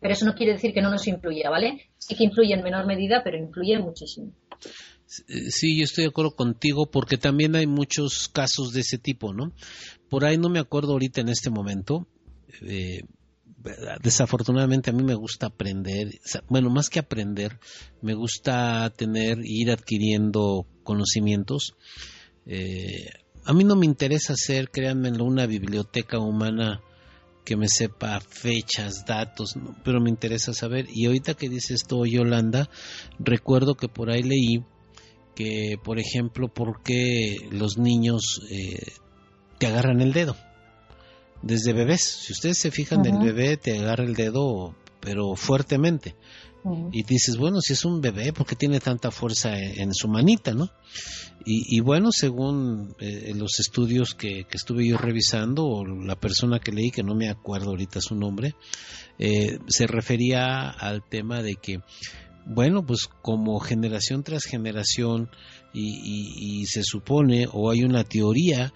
[0.00, 1.90] Pero eso no quiere decir que no nos influya, ¿vale?
[1.98, 4.32] Sí que influye en menor medida, pero influye muchísimo.
[5.06, 9.52] Sí, yo estoy de acuerdo contigo porque también hay muchos casos de ese tipo, ¿no?
[10.08, 12.06] Por ahí no me acuerdo ahorita en este momento,
[12.62, 13.02] eh,
[14.02, 17.58] desafortunadamente a mí me gusta aprender, bueno, más que aprender,
[18.02, 21.74] me gusta tener, ir adquiriendo conocimientos.
[22.46, 23.10] Eh,
[23.44, 26.80] a mí no me interesa ser, créanme, una biblioteca humana
[27.44, 29.54] que me sepa fechas, datos,
[29.84, 30.86] pero me interesa saber.
[30.92, 32.68] Y ahorita que dice esto Yolanda,
[33.18, 34.64] recuerdo que por ahí leí
[35.36, 38.92] que, por ejemplo, por qué los niños eh,
[39.58, 40.36] te agarran el dedo
[41.42, 42.02] desde bebés.
[42.02, 46.16] Si ustedes se fijan, del bebé te agarra el dedo, pero fuertemente.
[46.90, 50.52] Y dices, bueno, si es un bebé, ¿por qué tiene tanta fuerza en, su manita,
[50.52, 50.68] no?
[51.48, 56.90] Y, bueno, según eh, los estudios que, estuve yo revisando, o la persona que leí,
[56.90, 58.56] que no me acuerdo ahorita su nombre,
[59.20, 61.82] eh, se refería al tema de que,
[62.46, 65.30] bueno, pues como generación tras generación,
[65.72, 68.72] y se supone, o hay una teoría,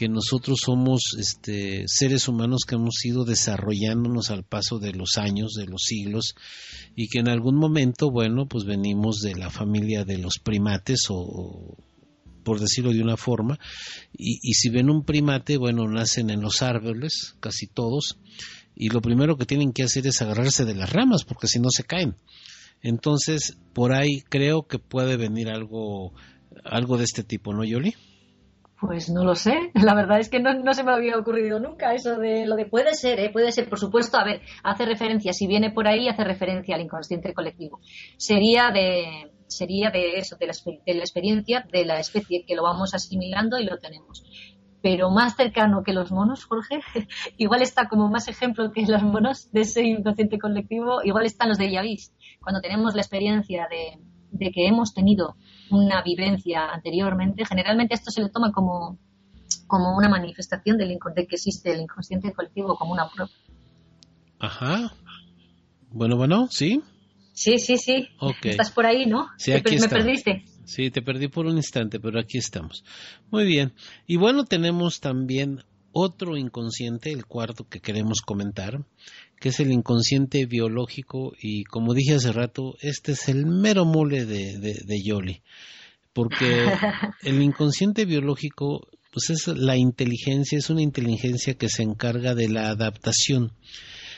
[0.00, 5.52] que nosotros somos este, seres humanos que hemos ido desarrollándonos al paso de los años,
[5.52, 6.36] de los siglos,
[6.96, 11.76] y que en algún momento, bueno, pues venimos de la familia de los primates o,
[12.44, 13.58] por decirlo de una forma,
[14.16, 18.16] y, y, si ven un primate, bueno, nacen en los árboles, casi todos,
[18.74, 21.68] y lo primero que tienen que hacer es agarrarse de las ramas, porque si no
[21.68, 22.16] se caen.
[22.80, 26.14] Entonces, por ahí creo que puede venir algo,
[26.64, 27.94] algo de este tipo, ¿no, Yoli?
[28.80, 29.70] Pues no lo sé.
[29.74, 32.94] La verdad es que no, se me había ocurrido nunca eso de lo de puede
[32.94, 33.30] ser, ¿eh?
[33.30, 34.16] puede ser, por supuesto.
[34.16, 37.80] A ver, hace referencia, si viene por ahí, hace referencia al inconsciente colectivo.
[38.16, 40.54] Sería de, sería de eso, de la,
[40.86, 44.24] de la experiencia de la especie, que lo vamos asimilando y lo tenemos.
[44.82, 46.80] Pero más cercano que los monos, Jorge,
[47.36, 51.58] igual está como más ejemplo que los monos de ese inconsciente colectivo, igual están los
[51.58, 52.14] de Yavis.
[52.40, 53.98] Cuando tenemos la experiencia de,
[54.30, 55.36] de que hemos tenido
[55.70, 58.98] una vivencia anteriormente, generalmente esto se le toma como,
[59.66, 63.30] como una manifestación del de que existe el inconsciente colectivo como una prueba.
[64.38, 64.92] Ajá.
[65.90, 66.82] Bueno, bueno, sí.
[67.32, 68.08] Sí, sí, sí.
[68.42, 69.28] Estás por ahí, ¿no?
[69.38, 70.44] Sí, aquí me perdiste.
[70.64, 72.84] Sí, te perdí por un instante, pero aquí estamos.
[73.30, 73.72] Muy bien.
[74.06, 78.84] Y bueno, tenemos también otro inconsciente, el cuarto que queremos comentar,
[79.40, 84.26] que es el inconsciente biológico y como dije hace rato, este es el mero mole
[84.26, 85.42] de, de, Yoli,
[86.12, 86.66] porque
[87.22, 92.68] el inconsciente biológico pues es la inteligencia, es una inteligencia que se encarga de la
[92.68, 93.52] adaptación.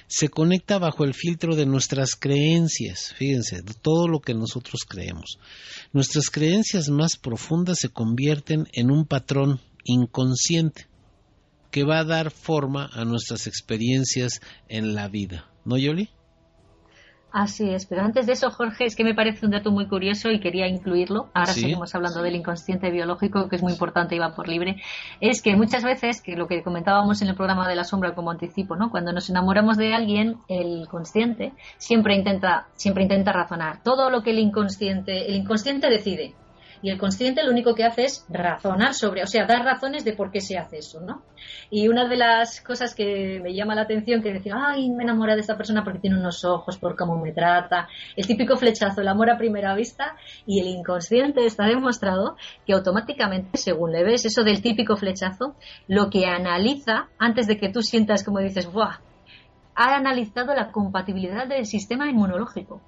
[0.07, 5.39] Se conecta bajo el filtro de nuestras creencias, fíjense, de todo lo que nosotros creemos.
[5.95, 10.92] Nuestras creencias más profundas se convierten en un patrón inconsciente
[11.73, 15.47] que va a dar forma a nuestras experiencias en la vida.
[15.65, 16.11] ¿No, Yoli?
[17.33, 20.31] Así es, pero antes de eso, Jorge, es que me parece un dato muy curioso
[20.31, 21.31] y quería incluirlo.
[21.33, 24.77] Ahora seguimos hablando del inconsciente biológico, que es muy importante y va por libre.
[25.19, 28.31] Es que muchas veces, que lo que comentábamos en el programa de la sombra como
[28.31, 28.91] anticipo, ¿no?
[28.91, 33.83] Cuando nos enamoramos de alguien, el consciente siempre intenta, siempre intenta razonar.
[33.83, 36.35] Todo lo que el inconsciente, el inconsciente decide
[36.83, 40.15] y el consciente lo único que hace es razonar sobre, o sea, dar razones de
[40.15, 41.23] por qué se hace eso, ¿no?
[41.71, 45.35] Y una de las cosas que me llama la atención, que decía, ay, me enamora
[45.35, 49.09] de esta persona porque tiene unos ojos, por cómo me trata, el típico flechazo, el
[49.09, 54.43] amor a primera vista, y el inconsciente está demostrado que automáticamente, según le ves eso
[54.43, 55.55] del típico flechazo,
[55.87, 58.99] lo que analiza, antes de que tú sientas como dices, ¡buah!
[59.75, 62.83] Ha analizado la compatibilidad del sistema inmunológico.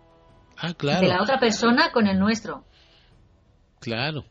[0.58, 1.00] Ah, claro.
[1.00, 2.64] De la otra persona con el nuestro.
[3.84, 4.24] Claro.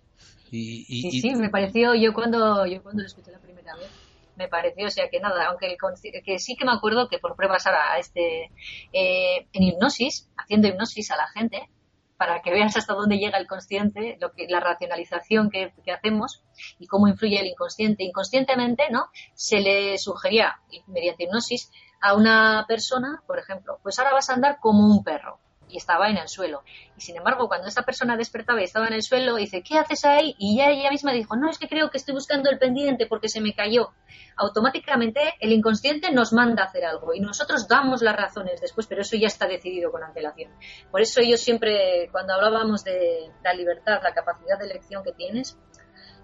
[0.50, 3.90] Y, sí, sí, me pareció, yo cuando, yo cuando lo escuché la primera vez,
[4.36, 5.76] me pareció, o sea, que nada, aunque
[6.24, 8.52] que sí que me acuerdo que por pruebas a este,
[8.94, 11.70] eh, en hipnosis, haciendo hipnosis a la gente,
[12.18, 16.44] para que veas hasta dónde llega el consciente, lo que, la racionalización que, que, hacemos
[16.80, 18.04] y cómo influye el inconsciente.
[18.04, 19.08] Inconscientemente, ¿no?
[19.34, 24.60] Se le sugería, mediante hipnosis, a una persona, por ejemplo, pues ahora vas a andar
[24.60, 25.40] como un perro
[25.74, 26.62] y estaba en el suelo.
[26.96, 30.06] Y sin embargo, cuando esta persona despertaba y estaba en el suelo, dice, ¿qué haces
[30.06, 30.36] ahí?
[30.38, 33.28] Y ya ella misma dijo, no, es que creo que estoy buscando el pendiente porque
[33.28, 33.92] se me cayó.
[34.38, 39.02] Automáticamente el inconsciente nos manda a hacer algo y nosotros damos las razones después, pero
[39.02, 40.52] eso ya está decidido con antelación.
[40.92, 45.58] Por eso yo siempre, cuando hablábamos de la libertad, la capacidad de elección que tienes,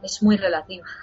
[0.03, 0.85] es muy relativa.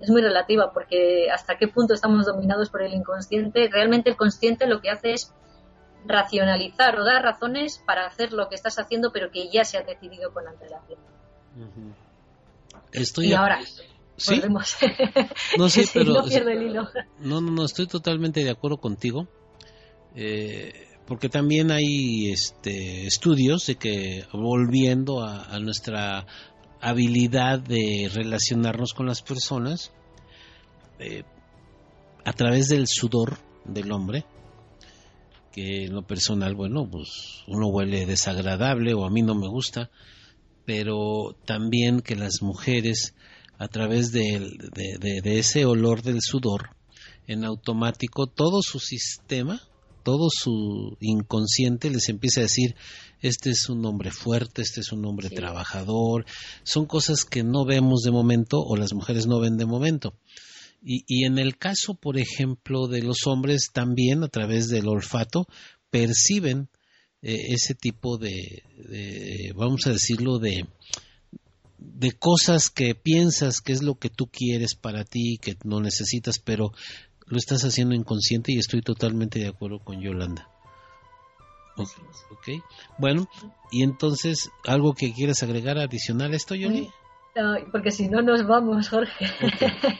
[0.00, 3.68] Es muy relativa porque hasta qué punto estamos dominados por el inconsciente.
[3.70, 5.34] Realmente el consciente lo que hace es
[6.06, 9.82] racionalizar o dar razones para hacer lo que estás haciendo, pero que ya se ha
[9.82, 10.98] decidido con antelación.
[12.92, 13.60] Estoy y ahora
[14.20, 14.42] ¿Sí?
[15.58, 16.88] No, sí, pero, no el hilo.
[17.20, 19.28] No, no, no, estoy totalmente de acuerdo contigo.
[20.14, 20.72] Eh,
[21.06, 26.26] porque también hay este, estudios de que volviendo a, nuestra
[26.80, 29.92] habilidad de relacionarnos con las personas
[30.98, 31.24] eh,
[32.24, 34.24] a través del sudor del hombre,
[35.52, 39.90] que en lo personal, bueno, pues uno huele desagradable o a mí no me gusta,
[40.64, 43.14] pero también que las mujeres
[43.58, 46.70] a través de, de, ese olor del sudor,
[47.26, 49.60] en automático todo su sistema,
[50.02, 52.74] todo su inconsciente les empieza a decir,
[53.20, 56.24] este es un hombre fuerte, este es un hombre trabajador,
[56.62, 60.14] son cosas que no vemos de momento o las mujeres no ven de momento.
[60.82, 65.46] Y, y en el caso, por ejemplo, de los hombres, también a través del olfato,
[65.90, 66.68] perciben
[67.22, 68.62] eh, ese tipo de,
[69.54, 70.66] vamos a decirlo, de,
[71.78, 76.38] de cosas que piensas que es lo que tú quieres para ti, que no necesitas,
[76.38, 76.72] pero
[77.26, 80.48] lo estás haciendo inconsciente y estoy totalmente de acuerdo con Yolanda.
[81.76, 82.62] Ok,
[82.98, 83.28] bueno,
[83.70, 86.90] y entonces, ¿algo que quieras agregar adicional a esto, Yoli?
[87.72, 89.26] Porque si no nos vamos, Jorge.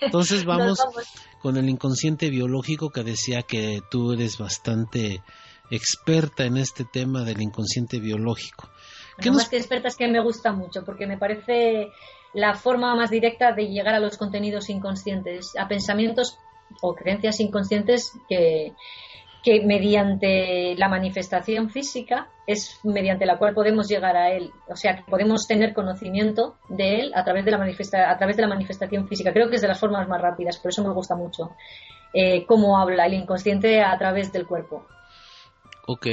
[0.00, 0.78] Entonces vamos,
[1.40, 5.22] con el inconsciente biológico que decía que tú eres bastante
[5.70, 8.68] experta en este tema del inconsciente biológico.
[9.24, 11.92] No más que experta es que me gusta mucho porque me parece
[12.32, 16.38] la forma más directa de llegar a los contenidos inconscientes, a pensamientos
[16.80, 18.72] o creencias inconscientes que,
[19.42, 24.96] que mediante la manifestación física es mediante la cual podemos llegar a él, o sea,
[24.96, 28.48] que podemos tener conocimiento de él a través de la, manifesta a través de la
[28.48, 29.32] manifestación física.
[29.32, 31.52] Creo que es de las formas más rápidas, por eso me gusta mucho
[32.12, 34.84] eh, cómo habla el inconsciente a través del cuerpo.
[35.86, 36.06] Ok,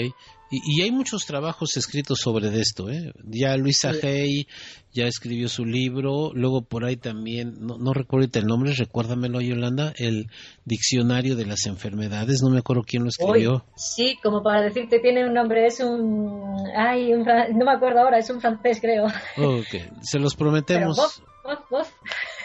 [0.50, 3.12] y, hay muchos trabajos escritos sobre esto, ¿eh?
[3.24, 4.48] Ya Luisa Hay
[4.94, 9.94] ya escribió su libro, luego por ahí también, no, no recuerdo el nombre, recuérdamelo Yolanda,
[9.98, 10.28] el
[10.66, 13.64] Diccionario de las Enfermedades, no me acuerdo quién lo escribió.
[13.76, 16.64] sí, como para decirte, tiene un nombre, es un...
[16.76, 19.06] Ay, no me acuerdo ahora, es un francés creo.
[19.38, 21.22] Ok, se los prometemos.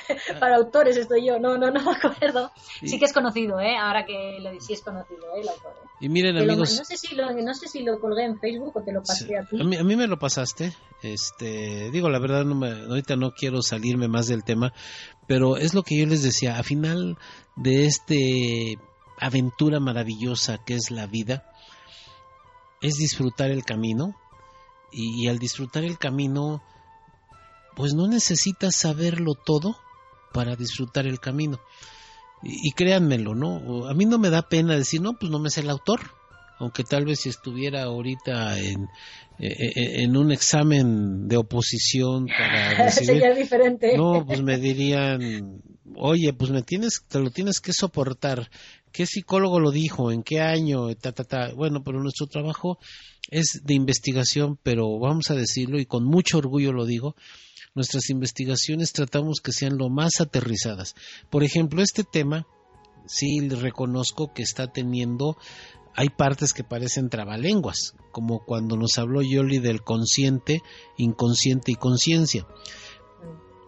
[0.40, 2.50] para autores estoy yo, no, no, no me acuerdo.
[2.82, 3.76] Sí que es conocido, ¿eh?
[3.76, 5.40] Ahora que lo sí es conocido, ¿eh?
[5.40, 5.72] El autor.
[5.84, 5.88] ¿eh?
[6.00, 6.78] Y miren, amigos.
[6.78, 9.36] no, sé si lo, no sé si lo colgué en Facebook o te lo pasé
[9.36, 9.60] a ti.
[9.60, 10.72] A mí, me lo pasaste.
[11.02, 14.72] Este, digo, la verdad, no me, ahorita no quiero salirme más del tema,
[15.26, 16.58] pero es lo que yo les decía.
[16.58, 17.18] A final
[17.56, 18.78] de este
[19.18, 21.44] aventura maravillosa que es la vida,
[22.80, 24.16] es disfrutar el camino.
[24.94, 26.62] y al disfrutar el camino,
[27.74, 29.76] pues no necesitas saberlo todo
[30.32, 31.60] para disfrutar el camino.
[32.42, 33.86] Y, créanmelo, ¿no?
[33.86, 36.00] A mí no me da pena decir, no, pues no me sé el autor.
[36.58, 38.88] Aunque tal vez si estuviera ahorita en,
[39.38, 43.96] e, e, e, en un examen de oposición para Sería diferente.
[43.96, 45.62] No, pues me dirían,
[45.96, 48.50] oye, pues me tienes, te lo tienes que soportar.
[48.92, 50.12] ¿Qué psicólogo lo dijo?
[50.12, 50.94] ¿En qué año?
[50.96, 51.54] Ta, ta, ta.
[51.54, 52.78] Bueno, pero nuestro trabajo
[53.30, 57.16] es de investigación, pero vamos a decirlo y con mucho orgullo lo digo,
[57.74, 60.94] nuestras investigaciones tratamos que sean lo más aterrizadas.
[61.30, 62.46] Por ejemplo, este tema,
[63.06, 65.38] sí reconozco que está teniendo,
[65.94, 70.62] hay partes que parecen trabalenguas, como cuando nos habló Yoli del consciente,
[70.98, 72.46] inconsciente y conciencia.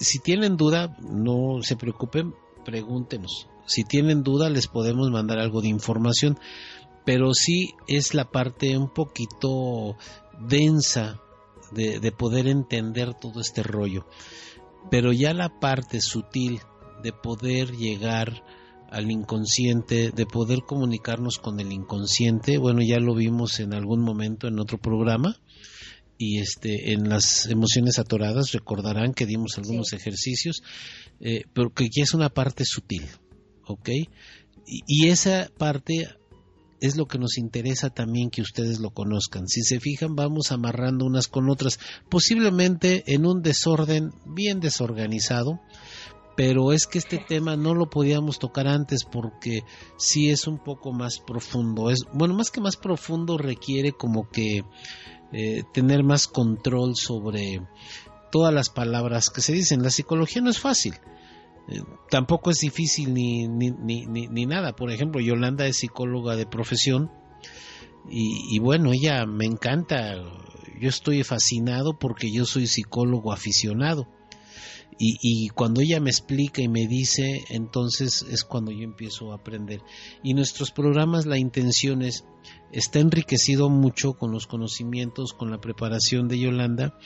[0.00, 3.48] Si tienen duda, no se preocupen, pregúntenos.
[3.66, 6.38] Si tienen duda, les podemos mandar algo de información,
[7.04, 9.96] pero sí es la parte un poquito
[10.40, 11.20] densa
[11.72, 14.06] de, poder entender todo este rollo.
[14.90, 16.60] Pero ya la parte sutil
[17.02, 18.44] de poder llegar
[18.90, 24.46] al inconsciente, de poder comunicarnos con el inconsciente, bueno, ya lo vimos en algún momento
[24.46, 25.40] en otro programa
[26.16, 30.62] y este en las emociones atoradas recordarán que dimos algunos ejercicios,
[31.20, 33.02] eh, pero que ya es una parte sutil,
[33.66, 33.90] ¿ok?
[34.66, 36.08] y esa parte
[36.84, 39.48] es lo que nos interesa también que ustedes lo conozcan.
[39.48, 41.78] Si se fijan, vamos amarrando unas con otras,
[42.10, 45.60] posiblemente en un desorden bien desorganizado,
[46.36, 49.62] pero es que este tema no lo podíamos tocar antes porque
[49.96, 51.90] sí es un poco más profundo.
[51.90, 54.64] Es, bueno, más que más profundo requiere como que
[55.32, 57.62] eh, tener más control sobre
[58.30, 59.82] todas las palabras que se dicen.
[59.82, 60.94] La psicología no es fácil.
[61.68, 64.74] Eh, tampoco es difícil ni, ni, ni, ni, nada.
[64.74, 67.10] Por ejemplo, Yolanda es psicóloga de profesión
[68.08, 70.16] y, y, bueno, ella me encanta.
[70.80, 74.08] Yo estoy fascinado porque yo soy psicólogo aficionado.
[74.98, 79.36] Y, y, cuando ella me explica y me dice, entonces es cuando yo empiezo a
[79.36, 79.80] aprender.
[80.22, 82.24] Y nuestros programas, la intención es
[82.74, 86.98] está enriquecido mucho con los conocimientos, con la preparación de Yolanda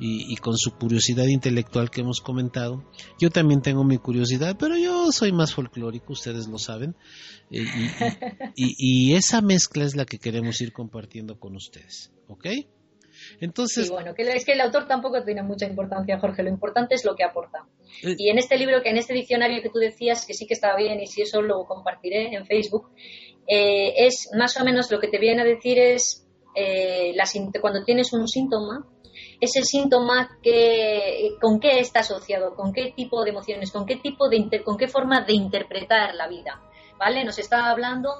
[0.00, 2.84] y, con su curiosidad intelectual que hemos comentado.
[3.20, 6.96] Yo también tengo mi curiosidad, pero yo soy más folclórico, ustedes lo saben.
[7.50, 7.64] Eh,
[8.56, 12.12] y, esa mezcla es la que queremos ir compartiendo con ustedes.
[12.26, 12.46] ¿Ok?
[13.40, 16.42] Entonces, bueno, que es que el autor tampoco tiene mucha importancia, Jorge.
[16.42, 17.66] Lo importante es lo que aporta.
[18.02, 20.54] Eh, y en este libro, que en este diccionario que tú decías, que sí que
[20.54, 22.90] estaba bien y si eso lo compartiré en Facebook,
[23.46, 27.14] eh, es más o menos lo que te viene a decir es eh,
[27.60, 28.86] cuando tienes un síntoma,
[29.40, 34.28] ese síntoma que, con qué está asociado, con qué tipo de emociones, con qué tipo
[34.28, 36.62] de con qué forma de interpretar la vida,
[36.98, 37.24] ¿vale?
[37.24, 38.10] Nos está hablando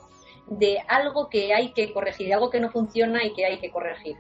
[0.47, 4.17] de algo que hay que corregir, algo que no funciona y que hay que corregir.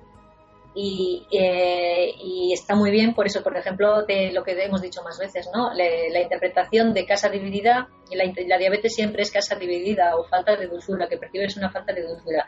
[0.75, 2.14] Y, eh,
[2.53, 5.73] está muy bien, por eso, por ejemplo, de lo que hemos dicho más veces, ¿no?
[5.75, 10.68] la interpretación de casa dividida, la, la, diabetes siempre es casa dividida o falta de
[10.68, 12.47] dulzura, que percibes una falta de dulzura.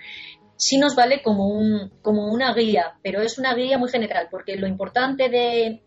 [0.57, 4.57] Sí nos vale como, un, como una guía, pero es una guía muy general, porque
[4.57, 5.83] lo importante de,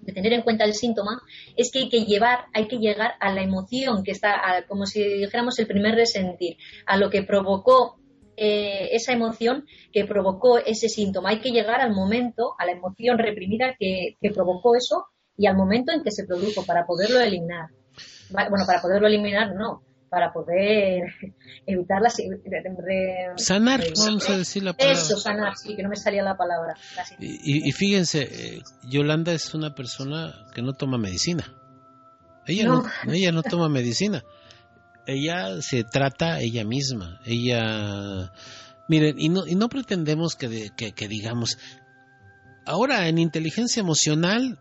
[0.00, 1.22] de tener en cuenta el síntoma
[1.56, 5.02] es que hay que llevar, hay que llegar a la emoción que está, como si
[5.02, 6.56] dijéramos el primer resentir,
[6.86, 7.99] a lo que provocó
[8.42, 11.28] eh, esa emoción que provocó ese síntoma.
[11.28, 15.92] Hay que llegar al momento, a la emoción reprimida que, provocó eso y al momento
[15.92, 17.66] en que se produjo para poderlo eliminar.
[18.30, 21.02] Bueno, para poderlo eliminar no, para poder
[21.66, 22.08] evitar la...
[23.36, 24.98] sanar, vamos a decir la palabra.
[24.98, 26.76] Eso, sanar, sí, que no me salía la palabra.
[27.18, 31.44] Y, fíjense, eh, Yolanda es una persona que no toma medicina.
[32.46, 34.24] Ella no, ella no toma medicina.
[35.06, 37.20] Ella se trata ella misma.
[37.24, 38.32] Ella...
[38.88, 41.58] Miren, y no, y no pretendemos que, que digamos,
[42.66, 44.58] ahora en inteligencia emocional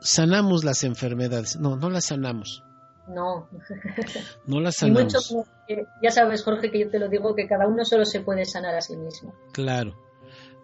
[0.00, 1.56] sanamos las enfermedades.
[1.56, 2.62] No, no las sanamos
[3.08, 3.48] no.
[4.46, 5.34] No la sanamos.
[6.02, 8.74] ya sabes, Jorge, que yo te lo digo, que cada uno solo se puede sanar
[8.74, 9.34] a sí mismo.
[9.52, 9.94] Claro.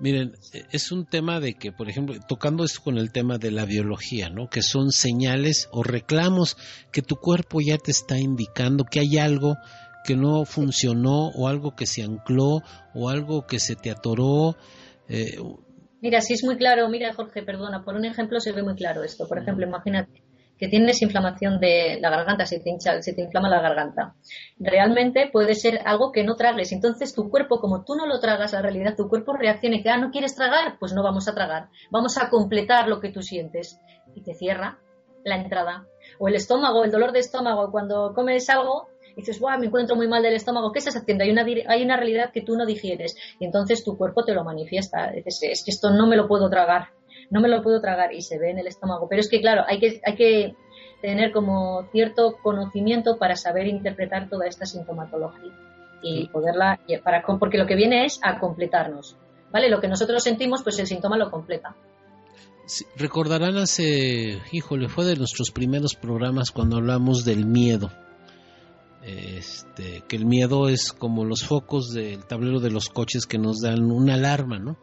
[0.02, 0.32] Miren,
[0.72, 4.30] es un tema de que, por ejemplo, tocando esto con el tema de la biología,
[4.30, 4.48] ¿no?
[4.48, 6.56] Que son señales o reclamos
[6.90, 9.58] que tu cuerpo ya te está indicando que hay algo
[10.04, 12.62] que no funcionó o algo que se ancló
[12.94, 14.56] o algo que se te atoró.
[15.08, 15.38] Eh,
[16.00, 19.04] mira, sí es muy claro, mira Jorge, perdona, por un ejemplo se ve muy claro
[19.04, 19.28] esto.
[19.28, 20.21] Por ejemplo, imagínate,
[20.62, 24.14] que tienes inflamación de la garganta, se te, hincha, se te inflama la garganta.
[24.60, 26.70] Realmente puede ser algo que no tragues.
[26.70, 29.90] Entonces tu cuerpo, como tú no lo tragas, la realidad, tu cuerpo reacciona y que,
[29.90, 30.76] ah, ¿no quieres tragar?
[30.78, 31.68] Pues no vamos a tragar.
[31.90, 33.80] Vamos a completar lo que tú sientes.
[34.14, 34.78] Y te cierra
[35.24, 35.88] la entrada.
[36.20, 38.86] O el estómago, el dolor de estómago, cuando comes algo,
[39.16, 41.24] dices, Buah, me encuentro muy mal del estómago, ¿qué estás haciendo?
[41.24, 44.44] Hay una, hay una realidad que tú no digieres y entonces tu cuerpo te lo
[44.44, 45.10] manifiesta.
[45.12, 46.90] es que esto no me lo puedo tragar
[47.32, 49.08] no me lo puedo tragar y se ve en el estómago.
[49.08, 50.54] Pero es que, claro, hay que, hay que
[51.00, 55.50] tener como cierto conocimiento para saber interpretar toda esta sintomatología
[56.02, 59.16] y poderla, para, porque lo que viene es a completarnos.
[59.50, 59.70] ¿Vale?
[59.70, 61.74] Lo que nosotros sentimos, pues el síntoma lo completa.
[62.96, 67.90] recordarán hace, híjole, fue de nuestros primeros programas cuando hablamos del miedo.
[69.02, 73.60] Este, que el miedo es como los focos del tablero de los coches que nos
[73.60, 74.76] dan una alarma, ¿no?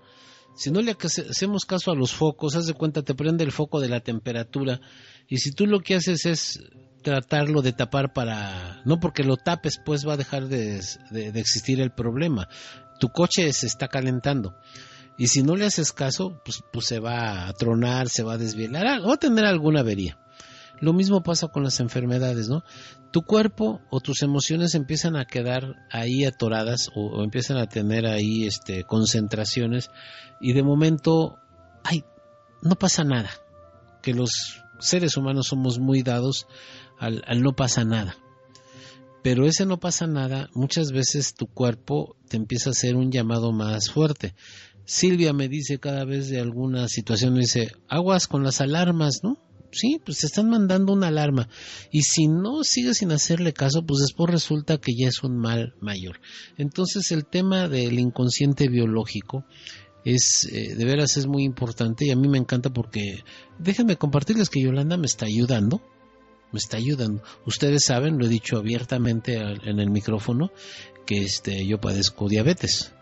[0.60, 3.80] Si no le hacemos caso a los focos, haz de cuenta, te prende el foco
[3.80, 4.82] de la temperatura
[5.30, 6.60] y si tú lo que haces es
[7.02, 8.82] tratarlo de tapar para...
[8.84, 10.82] No porque lo tapes, pues va a dejar de,
[11.36, 12.50] existir el problema.
[13.00, 14.54] Tu coche se está calentando.
[15.18, 18.38] Y si no le haces caso, pues, pues se va a tronar, se va a
[18.38, 20.20] desvielar, va a tener alguna avería.
[20.82, 22.64] Lo mismo pasa con las enfermedades, ¿no?
[23.12, 28.46] Tu cuerpo o tus emociones empiezan a quedar ahí atoradas o, empiezan a tener ahí
[28.46, 29.90] este, concentraciones
[30.40, 31.38] y de momento,
[31.84, 32.04] ay,
[32.62, 33.30] no pasa nada.
[34.02, 36.48] Que los seres humanos somos muy dados
[36.98, 38.16] al, al no pasa nada.
[39.22, 43.52] Pero ese no pasa nada, muchas veces tu cuerpo te empieza a hacer un llamado
[43.52, 44.34] más fuerte.
[44.86, 49.38] Silvia me dice cada vez de alguna situación, me dice, aguas con las alarmas, ¿no?
[49.72, 51.50] Sí, pues te están mandando una alarma.
[51.92, 55.76] Y si no sigues sin hacerle caso, pues después resulta que ya es un mal
[55.82, 56.20] mayor.
[56.58, 59.46] Entonces el tema del inconsciente biológico
[60.06, 63.24] es eh, de veras es muy importante y a mí me encanta porque
[63.58, 65.82] déjenme compartirles que Yolanda me está ayudando
[66.52, 67.22] me está ayudando.
[67.46, 70.52] Ustedes saben, lo he dicho abiertamente en el micrófono,
[71.06, 72.94] que este, yo padezco diabetes.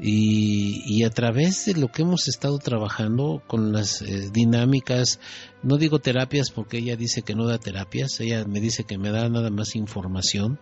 [0.00, 5.18] Y, a través de lo que hemos estado trabajando con las eh, dinámicas,
[5.62, 9.10] no digo terapias porque ella dice que no da terapias, ella me dice que me
[9.10, 10.60] da nada más información,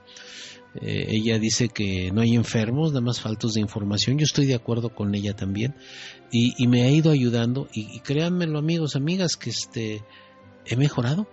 [0.80, 4.54] eh, ella dice que no hay enfermos, nada más faltos de información, yo estoy de
[4.54, 5.74] acuerdo con ella también
[6.30, 10.02] y, me ha ido ayudando y, y, créanmelo amigos, amigas, que este,
[10.64, 11.28] he mejorado,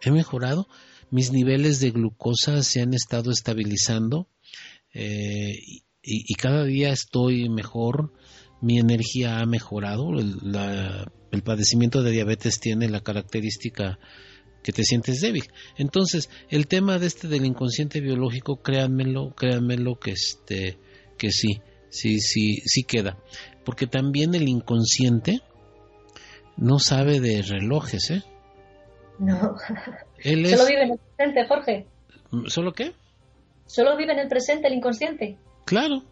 [0.00, 0.68] he mejorado,
[1.10, 4.28] mis niveles de glucosa se han estado estabilizando.
[4.94, 5.58] Eh,
[6.02, 8.12] y, cada día estoy mejor,
[8.60, 13.98] mi energía ha mejorado, el, padecimiento de diabetes tiene la característica
[14.62, 15.44] que te sientes débil.
[15.76, 20.78] Entonces, el tema de este del inconsciente biológico, créanmelo, créanmelo que este
[21.16, 23.18] que sí, sí, sí, sí queda,
[23.64, 25.42] porque también el inconsciente
[26.56, 28.22] no sabe de relojes, ¿eh?
[29.18, 29.56] No.
[30.18, 31.86] Él Solo vive en el presente, Jorge.
[32.46, 32.92] ¿Solo qué?
[33.66, 35.38] Solo vive en el presente el inconsciente.
[35.64, 36.02] Claro,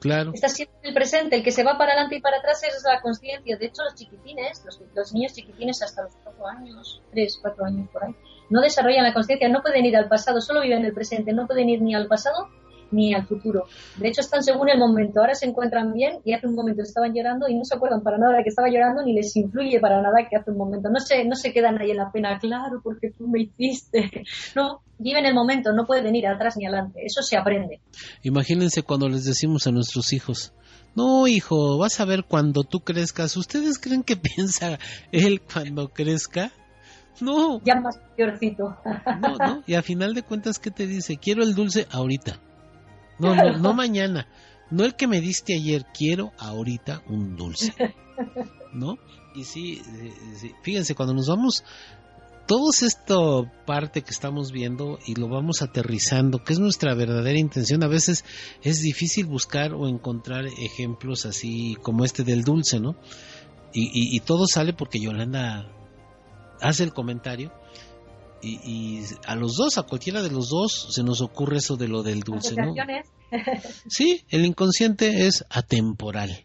[0.00, 0.32] claro.
[0.34, 1.36] Está siempre el presente.
[1.36, 3.56] El que se va para adelante y para atrás es la conciencia.
[3.56, 7.88] De hecho, los chiquitines, los, los niños chiquitines hasta los cuatro años, tres, cuatro años
[7.90, 8.14] por ahí,
[8.50, 11.46] no desarrollan la conciencia, no pueden ir al pasado, solo viven en el presente, no
[11.46, 12.48] pueden ir ni al pasado
[12.92, 13.64] ni al futuro.
[13.96, 15.20] De hecho, están según el momento.
[15.20, 18.18] Ahora se encuentran bien y hace un momento estaban llorando y no se acuerdan para
[18.18, 20.88] nada de que estaba llorando ni les influye para nada que hace un momento.
[20.90, 24.10] No se, no se quedan ahí en la pena, claro, porque tú me hiciste.
[24.54, 27.00] No, viven el momento, no pueden ir atrás ni adelante.
[27.04, 27.80] Eso se aprende.
[28.22, 30.52] Imagínense cuando les decimos a nuestros hijos,
[30.94, 33.36] no, hijo, vas a ver cuando tú crezcas.
[33.36, 34.78] ¿Ustedes creen que piensa
[35.10, 36.52] él cuando crezca?
[37.20, 37.60] No.
[37.64, 38.76] Ya más peorcito.
[39.20, 39.62] No, no.
[39.66, 41.16] Y a final de cuentas, ¿qué te dice?
[41.16, 42.40] Quiero el dulce ahorita.
[43.22, 44.26] No, no, no mañana.
[44.70, 47.74] No el que me diste ayer, quiero ahorita un dulce.
[48.72, 48.98] ¿No?
[49.34, 49.82] Y sí,
[50.34, 51.64] sí, fíjense, cuando nos vamos,
[52.46, 57.82] todo esto parte que estamos viendo y lo vamos aterrizando, que es nuestra verdadera intención,
[57.82, 58.24] a veces
[58.62, 62.96] es difícil buscar o encontrar ejemplos así como este del dulce, ¿no?
[63.72, 65.66] Y, y, y todo sale porque Yolanda
[66.60, 67.52] hace el comentario
[68.42, 71.88] y, y, a los dos, a cualquiera de los dos, se nos ocurre eso de
[71.88, 72.74] lo del dulce, ¿no?
[73.88, 76.44] Sí, el inconsciente es atemporal,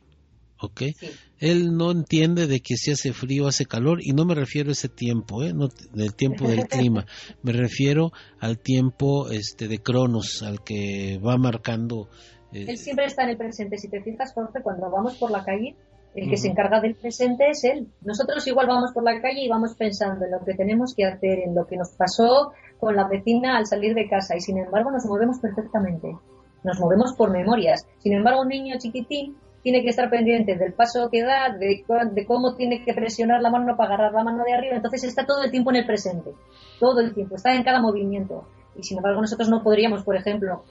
[0.61, 0.83] ¿ok?
[0.97, 1.09] Sí.
[1.39, 4.73] Él no entiende de que si hace frío, hace calor, y no me refiero a
[4.73, 5.53] ese tiempo, ¿eh?
[5.53, 7.05] No, del tiempo del clima,
[7.43, 12.09] me refiero al tiempo este de Cronos, al que va marcando...
[12.53, 12.65] Eh...
[12.69, 15.75] Él siempre está en el presente, si te fijas, Jorge, cuando vamos por la calle,
[16.17, 17.87] el que se encarga del presente es él.
[18.01, 21.39] Nosotros igual vamos por la calle y vamos pensando en lo que tenemos que hacer,
[21.39, 24.89] en lo que nos pasó con la vecina al salir de casa y sin embargo
[24.89, 26.17] nos movemos perfectamente.
[26.63, 27.85] Nos movemos por memorias.
[27.99, 32.25] Sin embargo, un niño chiquitín tiene que estar pendiente del paso que da, de, de
[32.25, 34.75] cómo tiene que presionar la mano para agarrar la mano de arriba.
[34.75, 36.31] Entonces está todo el tiempo en el presente.
[36.79, 37.35] Todo el tiempo.
[37.35, 38.47] Está en cada movimiento.
[38.75, 40.63] Y sin embargo, nosotros no podríamos, por ejemplo,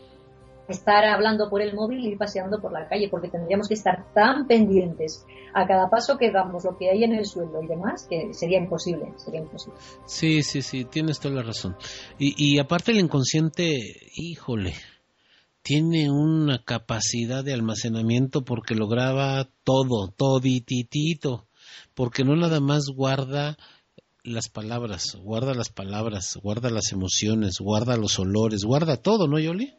[0.69, 4.47] estar hablando por el móvil y paseando por la calle, porque tendríamos que estar tan
[4.47, 8.33] pendientes a cada paso que damos, lo que hay en el suelo y demás, que
[8.35, 9.79] sería imposible, sería imposible.
[10.05, 11.77] Sí, sí, sí, tienes toda la razón.
[12.19, 13.79] Y, aparte el inconsciente,
[14.15, 14.75] híjole,
[15.63, 21.47] tiene una capacidad de almacenamiento porque lo graba todo, todititito,
[21.95, 23.57] porque no nada más guarda
[24.23, 29.73] las palabras, guarda las palabras, guarda las emociones, guarda los olores, guarda todo, ¿no, Yoli?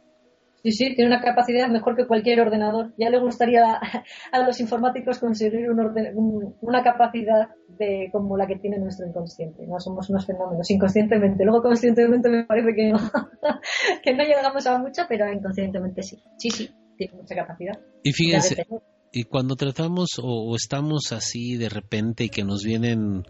[0.67, 2.93] Sí, sí, tiene una capacidad mejor que cualquier ordenador.
[2.97, 3.79] Ya le gustaría
[4.33, 7.47] a, los informáticos conseguir un un, una capacidad
[7.79, 9.65] de como la que tiene nuestro inconsciente.
[9.65, 11.45] No somos unos fenómenos inconscientemente.
[11.45, 12.97] Luego conscientemente me parece que no,
[14.03, 16.17] que no llegamos a mucho, pero inconscientemente sí.
[16.37, 17.79] Sí, sí, tiene mucha capacidad.
[18.03, 18.67] Y fíjense,
[19.13, 23.23] y cuando tratamos o, o, estamos así de repente y que nos vienen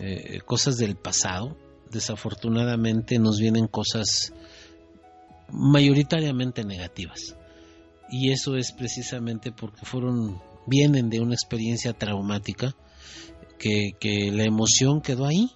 [0.00, 1.56] eh, cosas del pasado,
[1.90, 4.32] desafortunadamente nos vienen cosas
[5.52, 7.36] mayoritariamente negativas.
[8.10, 12.74] Y eso es precisamente porque fueron, vienen de una experiencia traumática
[13.58, 15.50] que, que la emoción quedó ahí.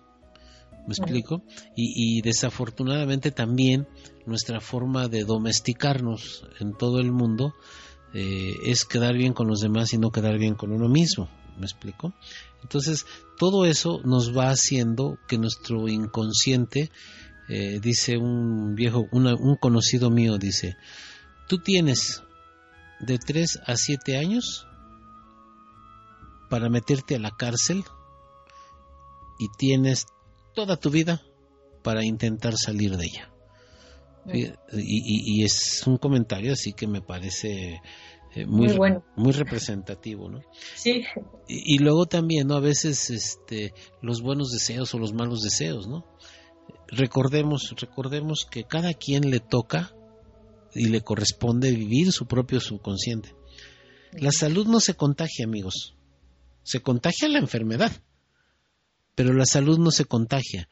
[0.86, 1.42] ¿Me explico?
[1.74, 3.88] Y, y, desafortunadamente también
[4.26, 7.55] nuestra forma de domesticarnos en todo el mundo
[8.12, 11.28] eh, es quedar bien con los demás y no quedar bien con uno mismo.
[11.59, 12.12] ¿Me explico?
[12.62, 13.07] Entonces,
[13.38, 16.90] todo eso nos va haciendo que nuestro inconsciente
[17.49, 20.76] eh, dice un viejo, una, un conocido mío, dice,
[21.49, 22.22] tú tienes
[23.01, 24.66] de 3 a 7 años
[26.49, 27.84] para meterte a la cárcel
[29.38, 30.07] y tienes
[30.55, 31.22] toda tu vida
[31.82, 33.30] para intentar salir de ella.
[34.32, 37.82] Y, y, y, es un comentario así que me parece
[38.34, 39.05] eh, muy, muy, bueno.
[39.16, 40.40] muy, representativo, ¿no?
[40.74, 41.05] Sí.
[41.47, 42.55] Y, y, luego también, ¿no?
[42.55, 46.07] A veces este, los buenos deseos o los malos deseos, ¿no?
[46.89, 49.93] Recordemos, recordemos que cada quien le toca
[50.74, 53.35] y le corresponde vivir su propio subconsciente.
[54.12, 55.97] La salud no se contagia, amigos.
[56.62, 57.93] Se contagia la enfermedad,
[59.14, 60.68] pero la salud no se contagia,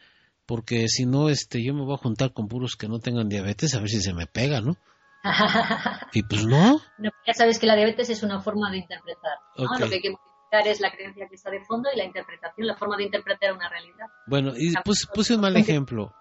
[0.46, 3.74] porque si no, este, yo me voy a juntar con puros que no tengan diabetes
[3.74, 4.76] a ver si se me pega, ¿no?
[6.12, 6.80] y pues no.
[6.98, 7.10] no.
[7.26, 9.38] Ya sabes que la diabetes es una forma de interpretar.
[9.56, 9.64] ¿no?
[9.64, 9.80] Okay.
[9.80, 10.14] Lo que hay que
[10.60, 13.68] es la creencia que está de fondo y la interpretación, la forma de interpretar una
[13.68, 14.06] realidad.
[14.26, 16.12] Bueno, y puse, puse un mal ejemplo.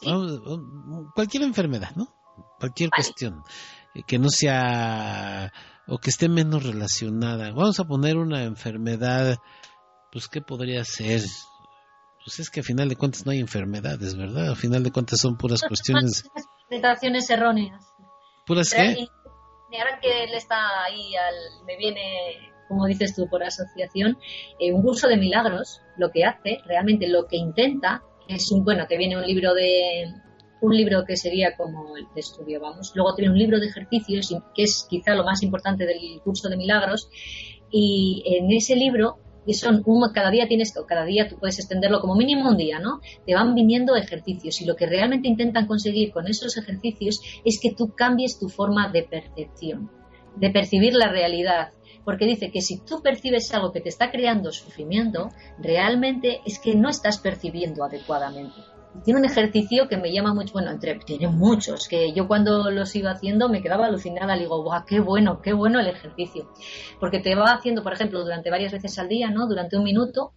[0.00, 0.10] ¿Sí?
[1.14, 2.14] Cualquier enfermedad, ¿no?
[2.58, 3.04] Cualquier vale.
[3.04, 3.42] cuestión
[3.94, 5.52] eh, que no sea
[5.86, 7.50] o que esté menos relacionada.
[7.52, 9.38] Vamos a poner una enfermedad,
[10.12, 11.22] pues ¿qué podría ser?
[12.24, 14.50] Pues es que a final de cuentas no hay enfermedades, ¿verdad?
[14.50, 16.24] A final de cuentas son puras cuestiones.
[16.64, 17.86] Interpretaciones erróneas.
[18.44, 19.08] ¿Puras qué?
[19.70, 24.18] Y ahora que él está ahí, al, me viene como dices tú, por asociación,
[24.60, 28.86] eh, un curso de milagros lo que hace, realmente lo que intenta, es un, bueno,
[28.88, 30.12] que viene un libro de,
[30.60, 32.92] un libro que sería como el de estudio, vamos.
[32.94, 36.56] Luego tiene un libro de ejercicios, que es quizá lo más importante del curso de
[36.56, 37.08] milagros.
[37.70, 42.00] Y en ese libro, que son un, cada día tienes, cada día tú puedes extenderlo
[42.00, 43.00] como mínimo un día, ¿no?
[43.24, 47.72] Te van viniendo ejercicios y lo que realmente intentan conseguir con esos ejercicios es que
[47.72, 49.90] tú cambies tu forma de percepción,
[50.36, 51.72] de percibir la realidad,
[52.08, 55.28] porque dice que si tú percibes algo que te está creando sufrimiento,
[55.58, 58.62] realmente es que no estás percibiendo adecuadamente
[59.04, 62.96] tiene un ejercicio que me llama mucho, bueno, entre, tiene muchos, que yo cuando los
[62.96, 66.50] iba haciendo me quedaba alucinada, digo, guau, qué bueno, qué bueno el ejercicio.
[66.98, 69.46] Porque te va haciendo, por ejemplo, durante varias veces al día, ¿no?
[69.46, 70.32] Durante un minuto,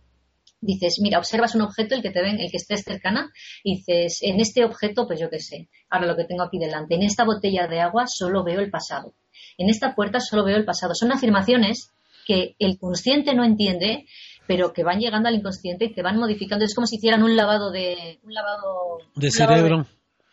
[0.60, 3.32] dices, mira, observas un objeto, el que te ven, el que estés cercana,
[3.64, 6.96] y dices, en este objeto, pues yo qué sé, ahora lo que tengo aquí delante,
[6.96, 9.16] en esta botella de agua solo veo el pasado,
[9.58, 10.94] en esta puerta solo veo el pasado.
[10.96, 11.92] Son afirmaciones
[12.26, 14.06] que el consciente no entiende,
[14.48, 16.66] pero que van llegando al inconsciente y te van modificando.
[16.66, 18.20] Es como si hicieran un lavado de...
[18.24, 19.86] Un lavado, de cerebro.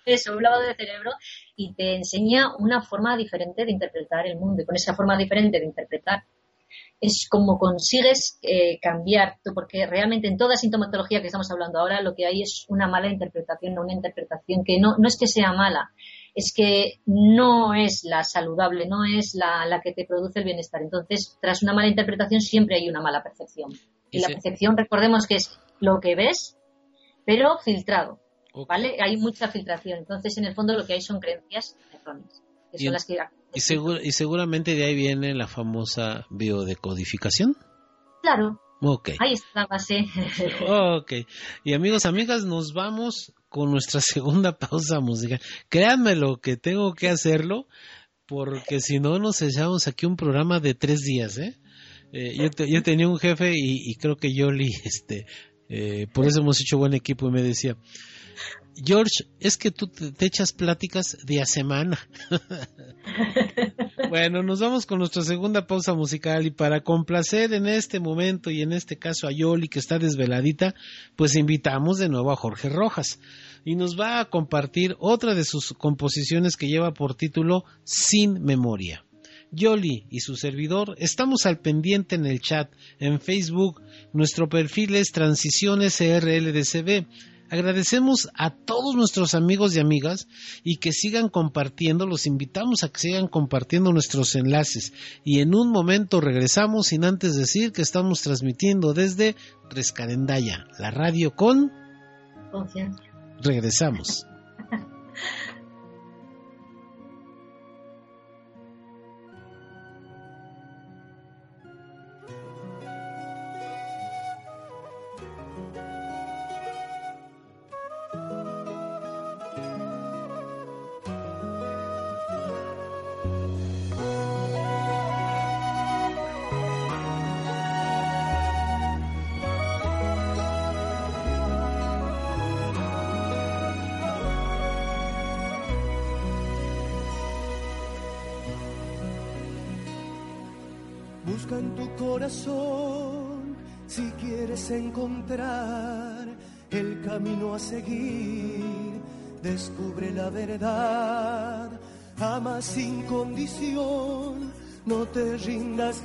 [0.05, 1.13] eso, un lavado de cerebro
[1.57, 4.63] y te enseña una forma diferente de interpretar el mundo.
[4.63, 6.25] Y con esa forma diferente de interpretar
[7.01, 12.15] es como consigues eh, cambiar, porque realmente en toda sintomatología que estamos hablando ahora lo
[12.15, 15.93] que hay es una mala interpretación, una interpretación que no, no es que sea mala,
[16.39, 20.81] es que no es la saludable, no es la, la que te produce el bienestar.
[20.81, 23.73] Entonces, tras una mala interpretación siempre hay una mala percepción.
[24.13, 26.57] Y la percepción, recordemos que es lo que ves,
[27.27, 28.21] pero filtrado.
[28.69, 28.99] ¿Vale?
[29.01, 29.99] Hay mucha filtración.
[29.99, 32.41] Entonces, en el fondo, lo que hay son creencias erróneas.
[32.71, 33.17] Que son las que...
[33.55, 37.57] y, y seguramente de ahí viene la famosa biodecodificación.
[38.23, 38.61] Claro.
[38.81, 39.17] Okay.
[39.19, 40.05] Ahí está la base.
[40.69, 41.13] ok.
[41.65, 45.41] Y amigos, amigas, nos vamos con nuestra segunda pausa musical.
[45.69, 47.67] Créanme lo que tengo que hacerlo,
[48.27, 51.59] porque si no nos echamos aquí un programa de tres días, ¿eh?
[52.13, 55.27] Eh, yo, yo, tenía un jefe y, creo que Yoli, este,
[55.69, 57.77] eh, por eso hemos hecho buen equipo y me decía,
[58.85, 61.99] George, es que tú te, echas pláticas de a semana.
[64.11, 68.63] bueno, nos vamos con nuestra segunda pausa musical y para complacer en este momento y
[68.63, 70.75] en este caso a Yoli que está desveladita,
[71.17, 73.19] pues invitamos de nuevo a Jorge Rojas
[73.65, 79.05] y nos va a compartir otra de sus composiciones que lleva por título Sin Memoria.
[79.51, 85.09] Yoli y su servidor estamos al pendiente en el chat, en Facebook, nuestro perfil es
[85.13, 87.07] Transiciones RLDCB.
[87.51, 90.29] Agradecemos a todos nuestros amigos y amigas
[90.63, 94.93] y que sigan compartiendo, los invitamos a que sigan compartiendo nuestros enlaces
[95.25, 99.35] y en un momento regresamos sin antes decir que estamos transmitiendo desde
[99.71, 101.71] Rescarendaya, la radio con
[102.51, 103.03] confianza.
[103.43, 104.27] Regresamos.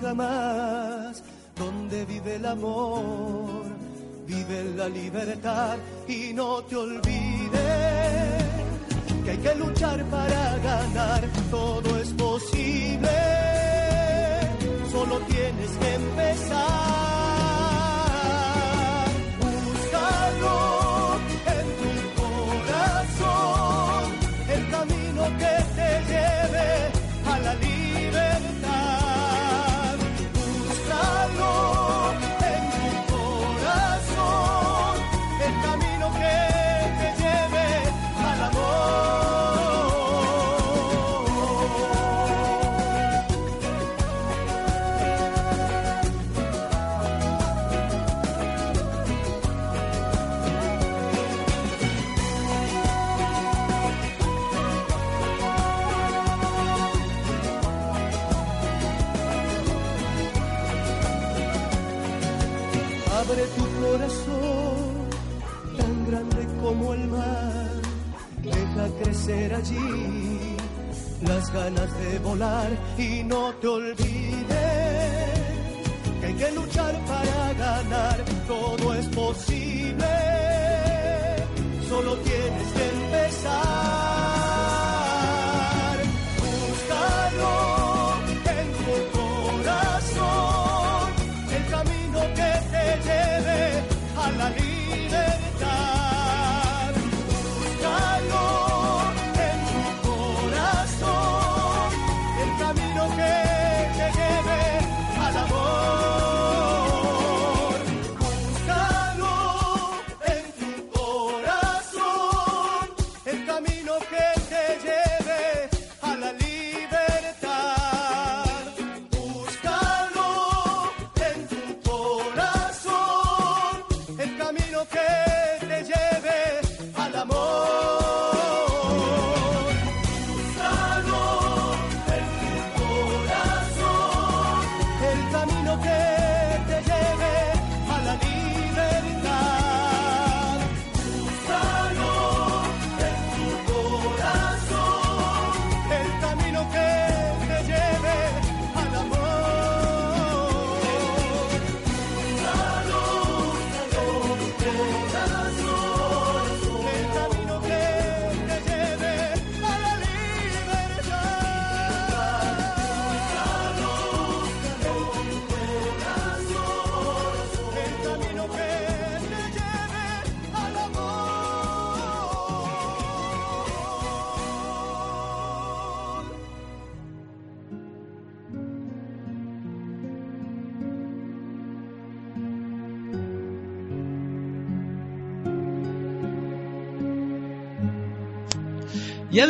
[0.03, 1.23] jamás.
[1.55, 3.63] Donde vive el amor,
[4.27, 5.77] vive la libertad
[6.07, 8.43] y no te olvides
[9.23, 13.53] que hay que luchar para ganar, todo es posible
[14.93, 16.82] solo tienes que empezar.
[69.03, 70.55] Crecer allí
[71.21, 74.43] las ganas de volar y no te olvides
[76.19, 80.05] que hay que luchar para ganar, todo es posible,
[81.87, 84.12] solo tienes que empezar.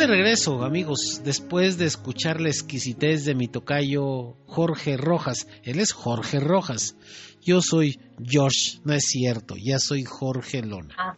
[0.06, 5.46] De regreso, amigos, después de escuchar la exquisitez de mi tocayo Jorge Rojas.
[5.62, 6.94] Él es Jorge Rojas.
[7.40, 10.94] Yo soy George, no es cierto, ya soy Jorge Lona.
[10.98, 11.16] Ah.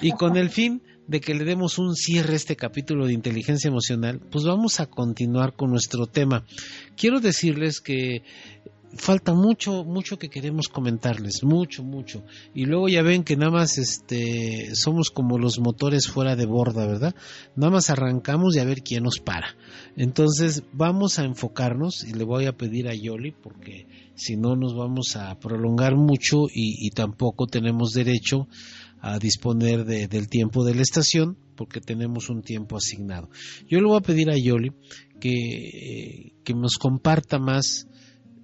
[0.00, 3.66] Y con el fin de que le demos un cierre a este capítulo de inteligencia
[3.66, 6.44] emocional, pues vamos a continuar con nuestro tema.
[6.96, 8.22] Quiero decirles que
[8.96, 12.24] falta mucho, mucho que queremos comentarles, mucho, mucho.
[12.54, 16.86] Y luego ya ven que nada más este somos como los motores fuera de borda,
[16.86, 17.14] ¿verdad?
[17.56, 19.56] Nada más arrancamos y a ver quién nos para.
[19.96, 24.74] Entonces vamos a enfocarnos y le voy a pedir a Yoli porque si no nos
[24.74, 28.48] vamos a prolongar mucho y, tampoco tenemos derecho
[29.00, 33.28] a disponer del tiempo de la estación porque tenemos un tiempo asignado.
[33.68, 34.72] Yo le voy a pedir a Yoli
[35.20, 37.88] que, que nos comparta más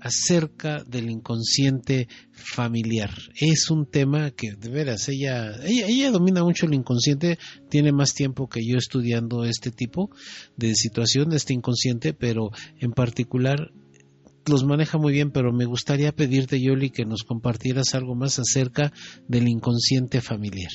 [0.00, 3.10] acerca del inconsciente familiar.
[3.40, 7.38] Es un tema que de veras ella, ella, domina mucho el inconsciente,
[7.68, 10.10] tiene más tiempo que yo estudiando este tipo
[10.56, 13.72] de situación, este inconsciente, pero en particular
[14.46, 18.92] los maneja muy bien, pero me gustaría pedirte, Yoli, que nos compartieras algo más acerca
[19.28, 20.70] del inconsciente familiar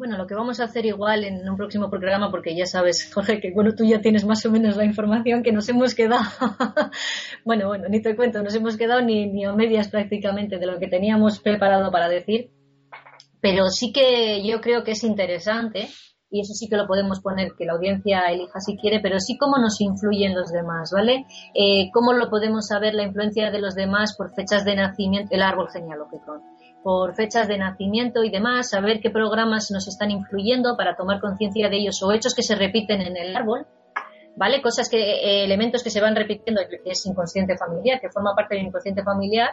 [0.00, 3.38] bueno, lo que vamos a hacer igual en un próximo programa, porque ya sabes, Jorge,
[3.38, 6.24] que bueno, tú ya tienes más o menos la información que nos hemos quedado.
[7.44, 10.78] bueno, bueno, ni te cuento, nos hemos quedado ni, ni a medias prácticamente de lo
[10.78, 12.50] que teníamos preparado para decir.
[13.42, 15.90] Pero sí que yo creo que es interesante,
[16.30, 19.36] y eso sí que lo podemos poner, que la audiencia elija si quiere, pero sí
[19.36, 21.26] cómo nos influyen los demás, ¿vale?
[21.54, 25.42] Eh, cómo lo podemos saber la influencia de los demás por fechas de nacimiento, el
[25.42, 26.40] árbol genealógico
[26.82, 31.68] por fechas de nacimiento y demás, saber qué programas nos están influyendo para tomar conciencia
[31.68, 33.66] de ellos o hechos que se repiten en el árbol,
[34.36, 34.62] ¿vale?
[34.62, 38.54] Cosas que, eh, elementos que se van repitiendo, que es inconsciente familiar, que forma parte
[38.54, 39.50] del inconsciente familiar,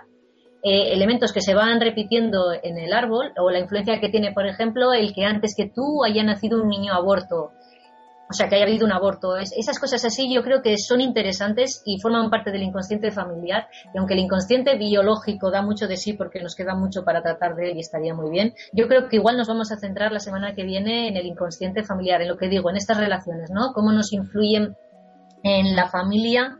[0.63, 4.47] eh, elementos que se van repitiendo en el árbol o la influencia que tiene, por
[4.47, 7.51] ejemplo, el que antes que tú haya nacido un niño aborto,
[8.29, 9.37] o sea, que haya habido un aborto.
[9.37, 13.67] esas cosas así yo creo que son interesantes y forman parte del inconsciente familiar.
[13.93, 17.55] Y aunque el inconsciente biológico da mucho de sí porque nos queda mucho para tratar
[17.55, 20.19] de él y estaría muy bien, yo creo que igual nos vamos a centrar la
[20.19, 23.71] semana que viene en el inconsciente familiar, en lo que digo, en estas relaciones, ¿no?
[23.73, 24.75] Cómo nos influyen
[25.43, 26.57] en la familia,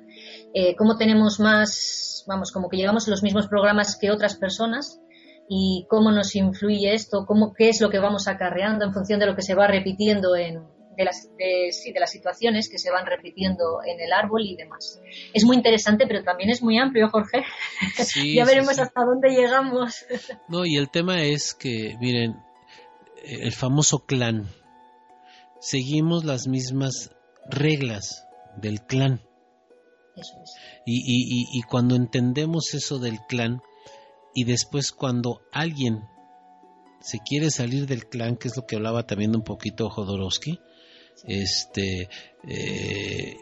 [0.53, 5.01] eh, cómo tenemos más, vamos, como que llevamos los mismos programas que otras personas
[5.49, 9.25] y cómo nos influye esto, cómo, qué es lo que vamos acarreando en función de
[9.25, 12.89] lo que se va repitiendo en, de las, de, sí, de las situaciones que se
[12.89, 14.99] van repitiendo en el árbol y demás.
[15.31, 17.43] Es muy interesante, pero también es muy amplio, Jorge.
[18.35, 20.05] ya veremos hasta dónde llegamos.
[20.49, 22.35] no, y el tema es que, miren,
[23.23, 24.47] el famoso clan.
[25.59, 27.11] Seguimos las mismas
[27.47, 29.21] reglas del clan.
[30.15, 30.55] Eso es.
[30.85, 33.61] Y, y, y, cuando entendemos eso del clan,
[34.33, 36.05] y después cuando alguien
[37.01, 40.59] se quiere salir del clan, que es lo que hablaba también un poquito Jodorowsky,
[41.25, 42.09] este
[42.47, 43.37] eh,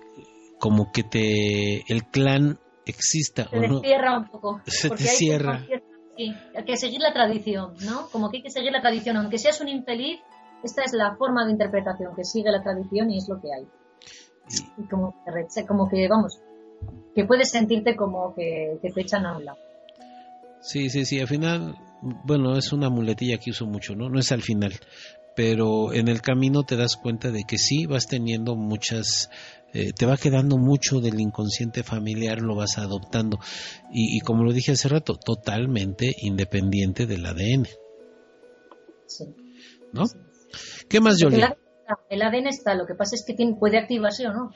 [0.59, 5.65] como que te el clan exista se o cierra un poco se te cierra
[6.15, 9.37] sí, hay que seguir la tradición no como que hay que seguir la tradición aunque
[9.37, 10.21] seas un infeliz
[10.65, 13.67] esta es la forma de interpretación que sigue la tradición y es lo que hay.
[14.77, 16.39] Y como que, como que vamos,
[17.13, 19.59] que puedes sentirte como que, te echan a un lado.
[20.61, 24.09] Sí, sí, sí, al final, bueno, es una muletilla que uso mucho, ¿no?
[24.09, 24.73] No es al final,
[25.35, 29.29] pero en el camino te das cuenta de que sí vas teniendo muchas
[29.77, 33.39] eh, te va quedando mucho del inconsciente familiar, lo vas adoptando.
[33.91, 37.67] Y, como lo dije hace rato, totalmente independiente del ADN.
[39.05, 39.25] Sí.
[39.91, 40.05] ¿No?
[40.87, 41.43] ¿Qué más, Jolie?
[42.09, 44.51] El ADN está, lo que pasa es que tiene, puede activarse o no.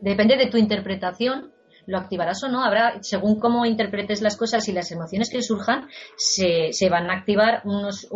[0.00, 1.52] Depende de tu interpretación
[1.88, 2.62] lo activarás o no.
[2.62, 7.14] Habrá, según cómo interpretes las cosas y las emociones que surjan, se, se van a
[7.14, 8.06] activar unos,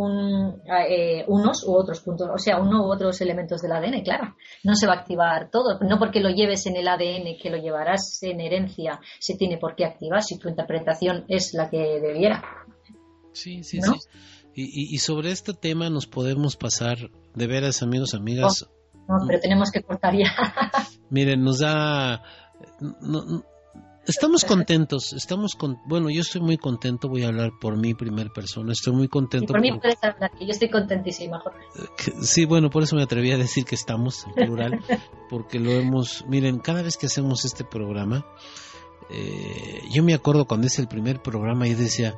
[0.89, 4.37] eh, unos u otros puntos, o sea, uno u otros elementos del ADN, claro.
[4.63, 7.57] No se va a activar todo, no porque lo lleves en el ADN, que lo
[7.57, 12.45] llevarás en herencia, se tiene por qué activar si tu interpretación es la que debiera.
[13.33, 13.93] Sí, sí, sí.
[14.55, 16.99] Y, y, sobre este tema nos podemos pasar,
[17.35, 18.69] de veras, amigos, amigas.
[19.09, 20.27] Oh, no, pero tenemos que cortar ya.
[21.09, 22.23] Miren, nos da.
[23.01, 23.45] No,
[24.07, 28.31] Estamos contentos, estamos con, bueno, yo estoy muy contento, voy a hablar por mi primer
[28.31, 29.53] persona, estoy muy contento.
[29.53, 31.41] por mí puedes hablar, yo estoy contentísima,
[32.21, 34.81] Sí, bueno, por eso me atreví a decir que estamos en plural,
[35.31, 38.27] porque lo hemos, miren, cada vez que hacemos este programa,
[39.09, 42.17] eh, yo me acuerdo cuando es el primer programa y decía,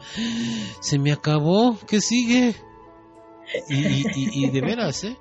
[0.80, 2.54] se me acabó, ¿qué sigue?
[3.68, 5.18] Y, y de veras, ¿eh?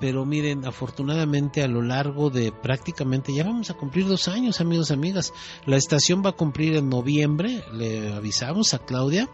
[0.00, 4.90] Pero miren, afortunadamente a lo largo de prácticamente, ya vamos a cumplir dos años, amigos,
[4.90, 5.34] amigas.
[5.66, 9.28] La estación va a cumplir en noviembre, le avisamos a Claudia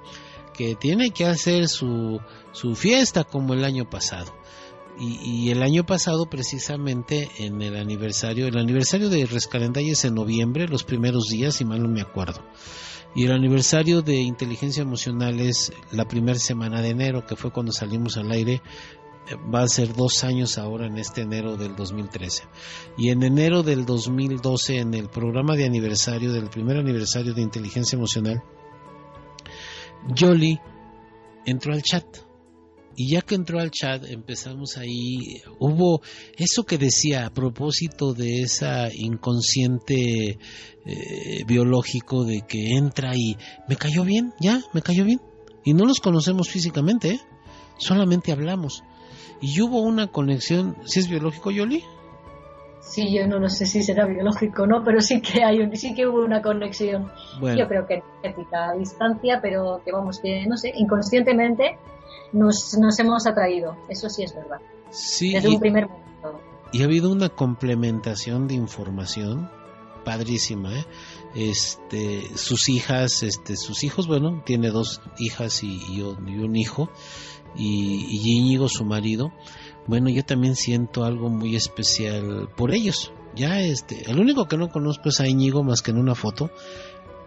[0.53, 2.21] que tiene que hacer su,
[2.53, 4.35] su fiesta como el año pasado.
[4.99, 10.69] Y, el año pasado precisamente en el aniversario, el aniversario de Rescalendaya es en noviembre,
[10.69, 12.43] los primeros días, si mal no me acuerdo.
[13.15, 17.73] Y el aniversario de inteligencia emocional es la primera semana de enero, que fue cuando
[17.73, 18.63] salimos al aire
[19.35, 22.45] va a ser dos años ahora en este enero del 2013.
[22.97, 27.97] Y en enero del 2012, en el programa de aniversario, del primer aniversario de inteligencia
[27.97, 28.43] emocional,
[30.17, 30.61] Jolie
[31.45, 32.05] entró al chat.
[32.99, 36.01] Y ya que entró al chat, empezamos ahí, hubo
[36.39, 40.39] eso que decía a propósito de esa inconsciente
[40.87, 43.37] eh, biológico de que entra y
[43.69, 45.21] me cayó bien, ya, me cayó bien.
[45.63, 47.21] Y no los conocemos físicamente, ¿eh?
[47.77, 48.83] solamente hablamos
[49.41, 51.85] y hubo una conexión, ¿si es biológico, Yoli?
[52.81, 56.25] Sí, yo no, sé si será biológico no, pero sí que hay sí que hubo
[56.25, 57.11] una conexión.
[57.41, 61.79] Yo creo que ética a distancia, pero que vamos, que no sé, inconscientemente
[62.33, 63.77] nos, nos hemos atraído.
[63.89, 64.59] Eso sí es verdad.
[64.91, 65.33] Sí.
[65.33, 66.41] Desde un primer momento.
[66.73, 69.51] Y ha habido una complementación de información
[70.05, 70.85] padrísima, ¿eh?
[71.35, 76.89] Este, sus hijas, este, sus hijos, bueno, tiene dos hijas y, y un hijo
[77.55, 79.33] y, y Íñigo, su marido,
[79.87, 83.13] bueno, yo también siento algo muy especial por ellos.
[83.35, 86.51] Ya este, el único que no conozco es a Íñigo más que en una foto,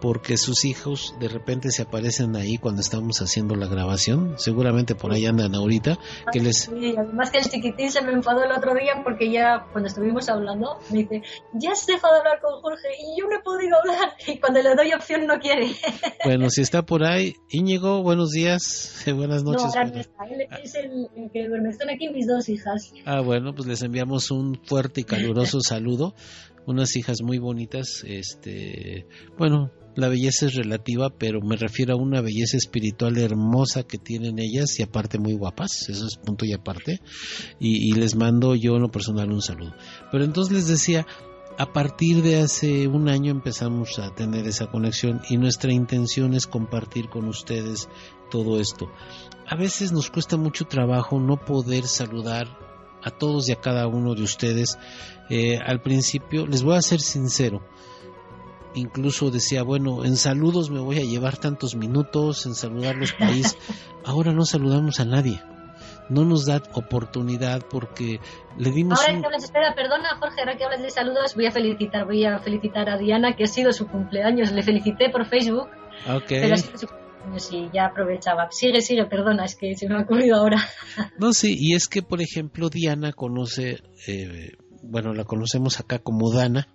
[0.00, 4.34] porque sus hijos de repente se aparecen ahí cuando estamos haciendo la grabación.
[4.38, 5.98] Seguramente por ahí andan ahorita.
[6.32, 6.62] Que les...
[6.64, 10.28] Sí, además que el chiquitín se me enfadó el otro día porque ya cuando estuvimos
[10.28, 11.22] hablando me dice,
[11.54, 14.10] ya se dejado de hablar con Jorge y yo no he podido hablar.
[14.26, 15.68] Y cuando le doy opción no quiere.
[16.24, 19.74] Bueno, si está por ahí, Íñigo, buenos días, buenas noches.
[19.74, 21.70] No, Él es el, que duerme.
[21.70, 22.92] Están aquí mis dos hijas.
[23.04, 26.14] Ah, bueno, pues les enviamos un fuerte y caluroso saludo
[26.66, 29.06] unas hijas muy bonitas, este,
[29.38, 34.38] bueno, la belleza es relativa, pero me refiero a una belleza espiritual hermosa que tienen
[34.38, 37.00] ellas y aparte muy guapas, eso es punto y aparte,
[37.58, 39.74] y, les mando yo en lo personal un saludo.
[40.12, 41.06] Pero entonces les decía,
[41.58, 46.46] a partir de hace un año empezamos a tener esa conexión y nuestra intención es
[46.46, 47.88] compartir con ustedes
[48.30, 48.90] todo esto.
[49.46, 52.46] A veces nos cuesta mucho trabajo no poder saludar
[53.02, 54.78] a todos y a cada uno de ustedes.
[55.30, 57.62] Eh, al principio, les voy a ser sincero,
[58.74, 63.56] incluso decía, bueno, en saludos me voy a llevar tantos minutos, en saludar los países.
[64.04, 65.40] Ahora no saludamos a nadie.
[66.08, 68.18] No nos da oportunidad porque
[68.58, 69.00] le dimos.
[69.00, 72.24] Ahora que hablas, espera, perdona Jorge, ahora que hablas de saludos, voy a felicitar, voy
[72.24, 74.50] a felicitar a Diana, que ha sido su cumpleaños.
[74.50, 75.68] Le felicité por Facebook.
[76.04, 76.40] Okay.
[76.40, 78.48] Pero ha sido su cumpleaños y ya aprovechaba.
[78.50, 80.58] Sigue, sigue, perdona, es que se me ha ocurrido ahora.
[81.16, 83.78] No, sí, y es que, por ejemplo, Diana conoce,
[84.08, 86.68] eh, bueno, la conocemos acá como Dana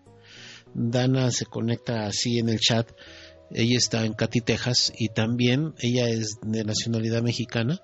[0.75, 2.91] Dana se conecta así en el chat.
[3.51, 7.79] Ella está en Cati, Texas, y también ella es de nacionalidad mexicana,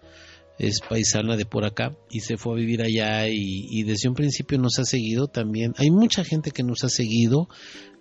[0.57, 4.57] es paisana de por acá y se fue a vivir allá y, desde un principio
[4.57, 5.73] nos ha seguido también.
[5.77, 7.47] Hay mucha gente que nos ha seguido,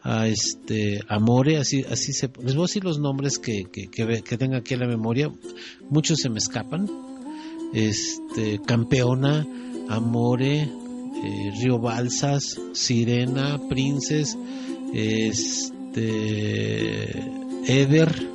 [0.02, 4.22] a este Amore, así, así se, les voy a decir los nombres que, que, que,
[4.22, 5.30] que tenga aquí en la memoria,
[5.90, 6.88] muchos se me escapan.
[7.74, 9.46] Este, campeona,
[9.90, 10.66] Amore,
[11.22, 14.36] eh, Río Balsas, Sirena, Princes,
[14.92, 16.00] este,
[17.66, 18.30] Eder,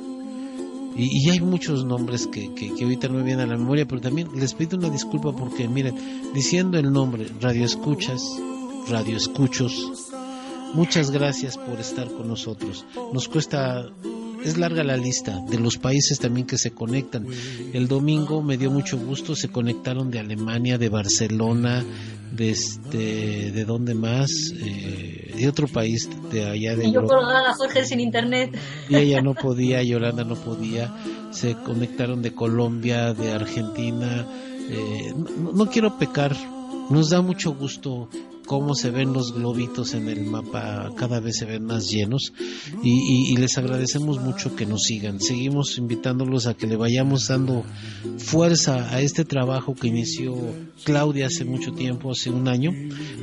[0.98, 4.28] y, hay muchos nombres que, que, ahorita no me vienen a la memoria, pero también
[4.34, 5.94] les pido una disculpa porque, miren,
[6.32, 8.22] diciendo el nombre, Radio Escuchas,
[8.88, 10.10] Radio Escuchos,
[10.72, 12.86] muchas gracias por estar con nosotros.
[13.12, 13.90] Nos cuesta
[14.46, 17.26] es larga la lista de los países también que se conectan.
[17.72, 21.84] El domingo me dio mucho gusto, se conectaron de Alemania, de Barcelona,
[22.30, 26.86] de este, de dónde más, eh, de otro país de allá de.
[26.86, 28.56] Y yo colgada Jorge sin internet.
[28.88, 30.94] Y ella no podía, Yolanda no podía.
[31.32, 34.26] Se conectaron de Colombia, de Argentina.
[34.70, 35.12] Eh,
[35.54, 36.36] no quiero pecar,
[36.90, 38.08] nos da mucho gusto
[38.46, 42.32] cómo se ven los globitos en el mapa, cada vez se ven más llenos
[42.82, 45.20] y, les agradecemos mucho que nos sigan.
[45.20, 47.64] Seguimos invitándolos a que le vayamos dando
[48.18, 50.34] fuerza a este trabajo que inició
[50.84, 52.72] Claudia hace mucho tiempo, hace un año,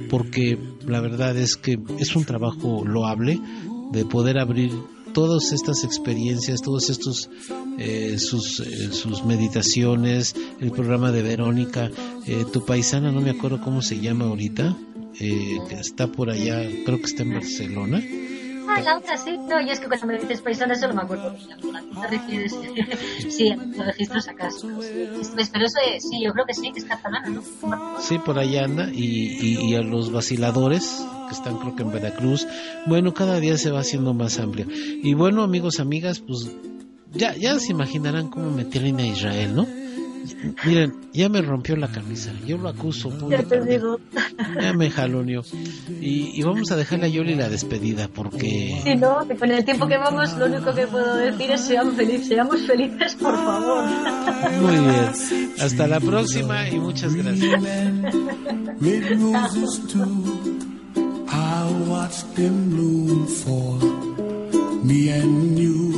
[0.10, 3.40] porque la verdad es que es un trabajo loable
[3.92, 4.72] de poder abrir
[5.14, 7.30] todas estas experiencias, todos estos
[7.78, 11.90] eh, sus, eh, sus meditaciones, el programa de Verónica,
[12.26, 14.76] eh, tu paisana, no me acuerdo cómo se llama ahorita,
[15.20, 18.04] eh, está por allá, creo que está en Barcelona.
[18.76, 21.36] Ah, la otra sí, no, y es que cuando me dices paisana solo me acuerdo.
[21.94, 22.56] ¿La refieres?
[23.30, 24.68] sí, los registros acaso.
[24.68, 27.44] Pero eso sí, yo creo que sí, que es catalana, ¿no?
[28.00, 32.48] Sí, por allá anda, y, y, a los vaciladores, que están creo que en Veracruz.
[32.88, 34.66] Bueno, cada día se va haciendo más amplio.
[34.70, 36.50] Y bueno, amigos, amigas, pues
[37.12, 39.68] ya, ya se imaginarán cómo metieron a Israel, ¿no?
[40.66, 42.32] Miren, ya me rompió la camisa.
[42.46, 43.12] Yo lo acuso.
[43.30, 44.00] Ya te digo.
[44.62, 45.44] Ya me jaloneó.
[46.02, 48.80] Y, y, vamos a dejarle a Yoli la despedida porque.
[48.84, 52.28] Si no, con el tiempo que vamos, lo único que puedo decir es seamos felices,
[52.28, 53.86] seamos felices, por favor.
[54.62, 55.52] Muy bien.
[55.60, 57.62] Hasta la próxima y muchas gracias.
[64.84, 65.93] me and you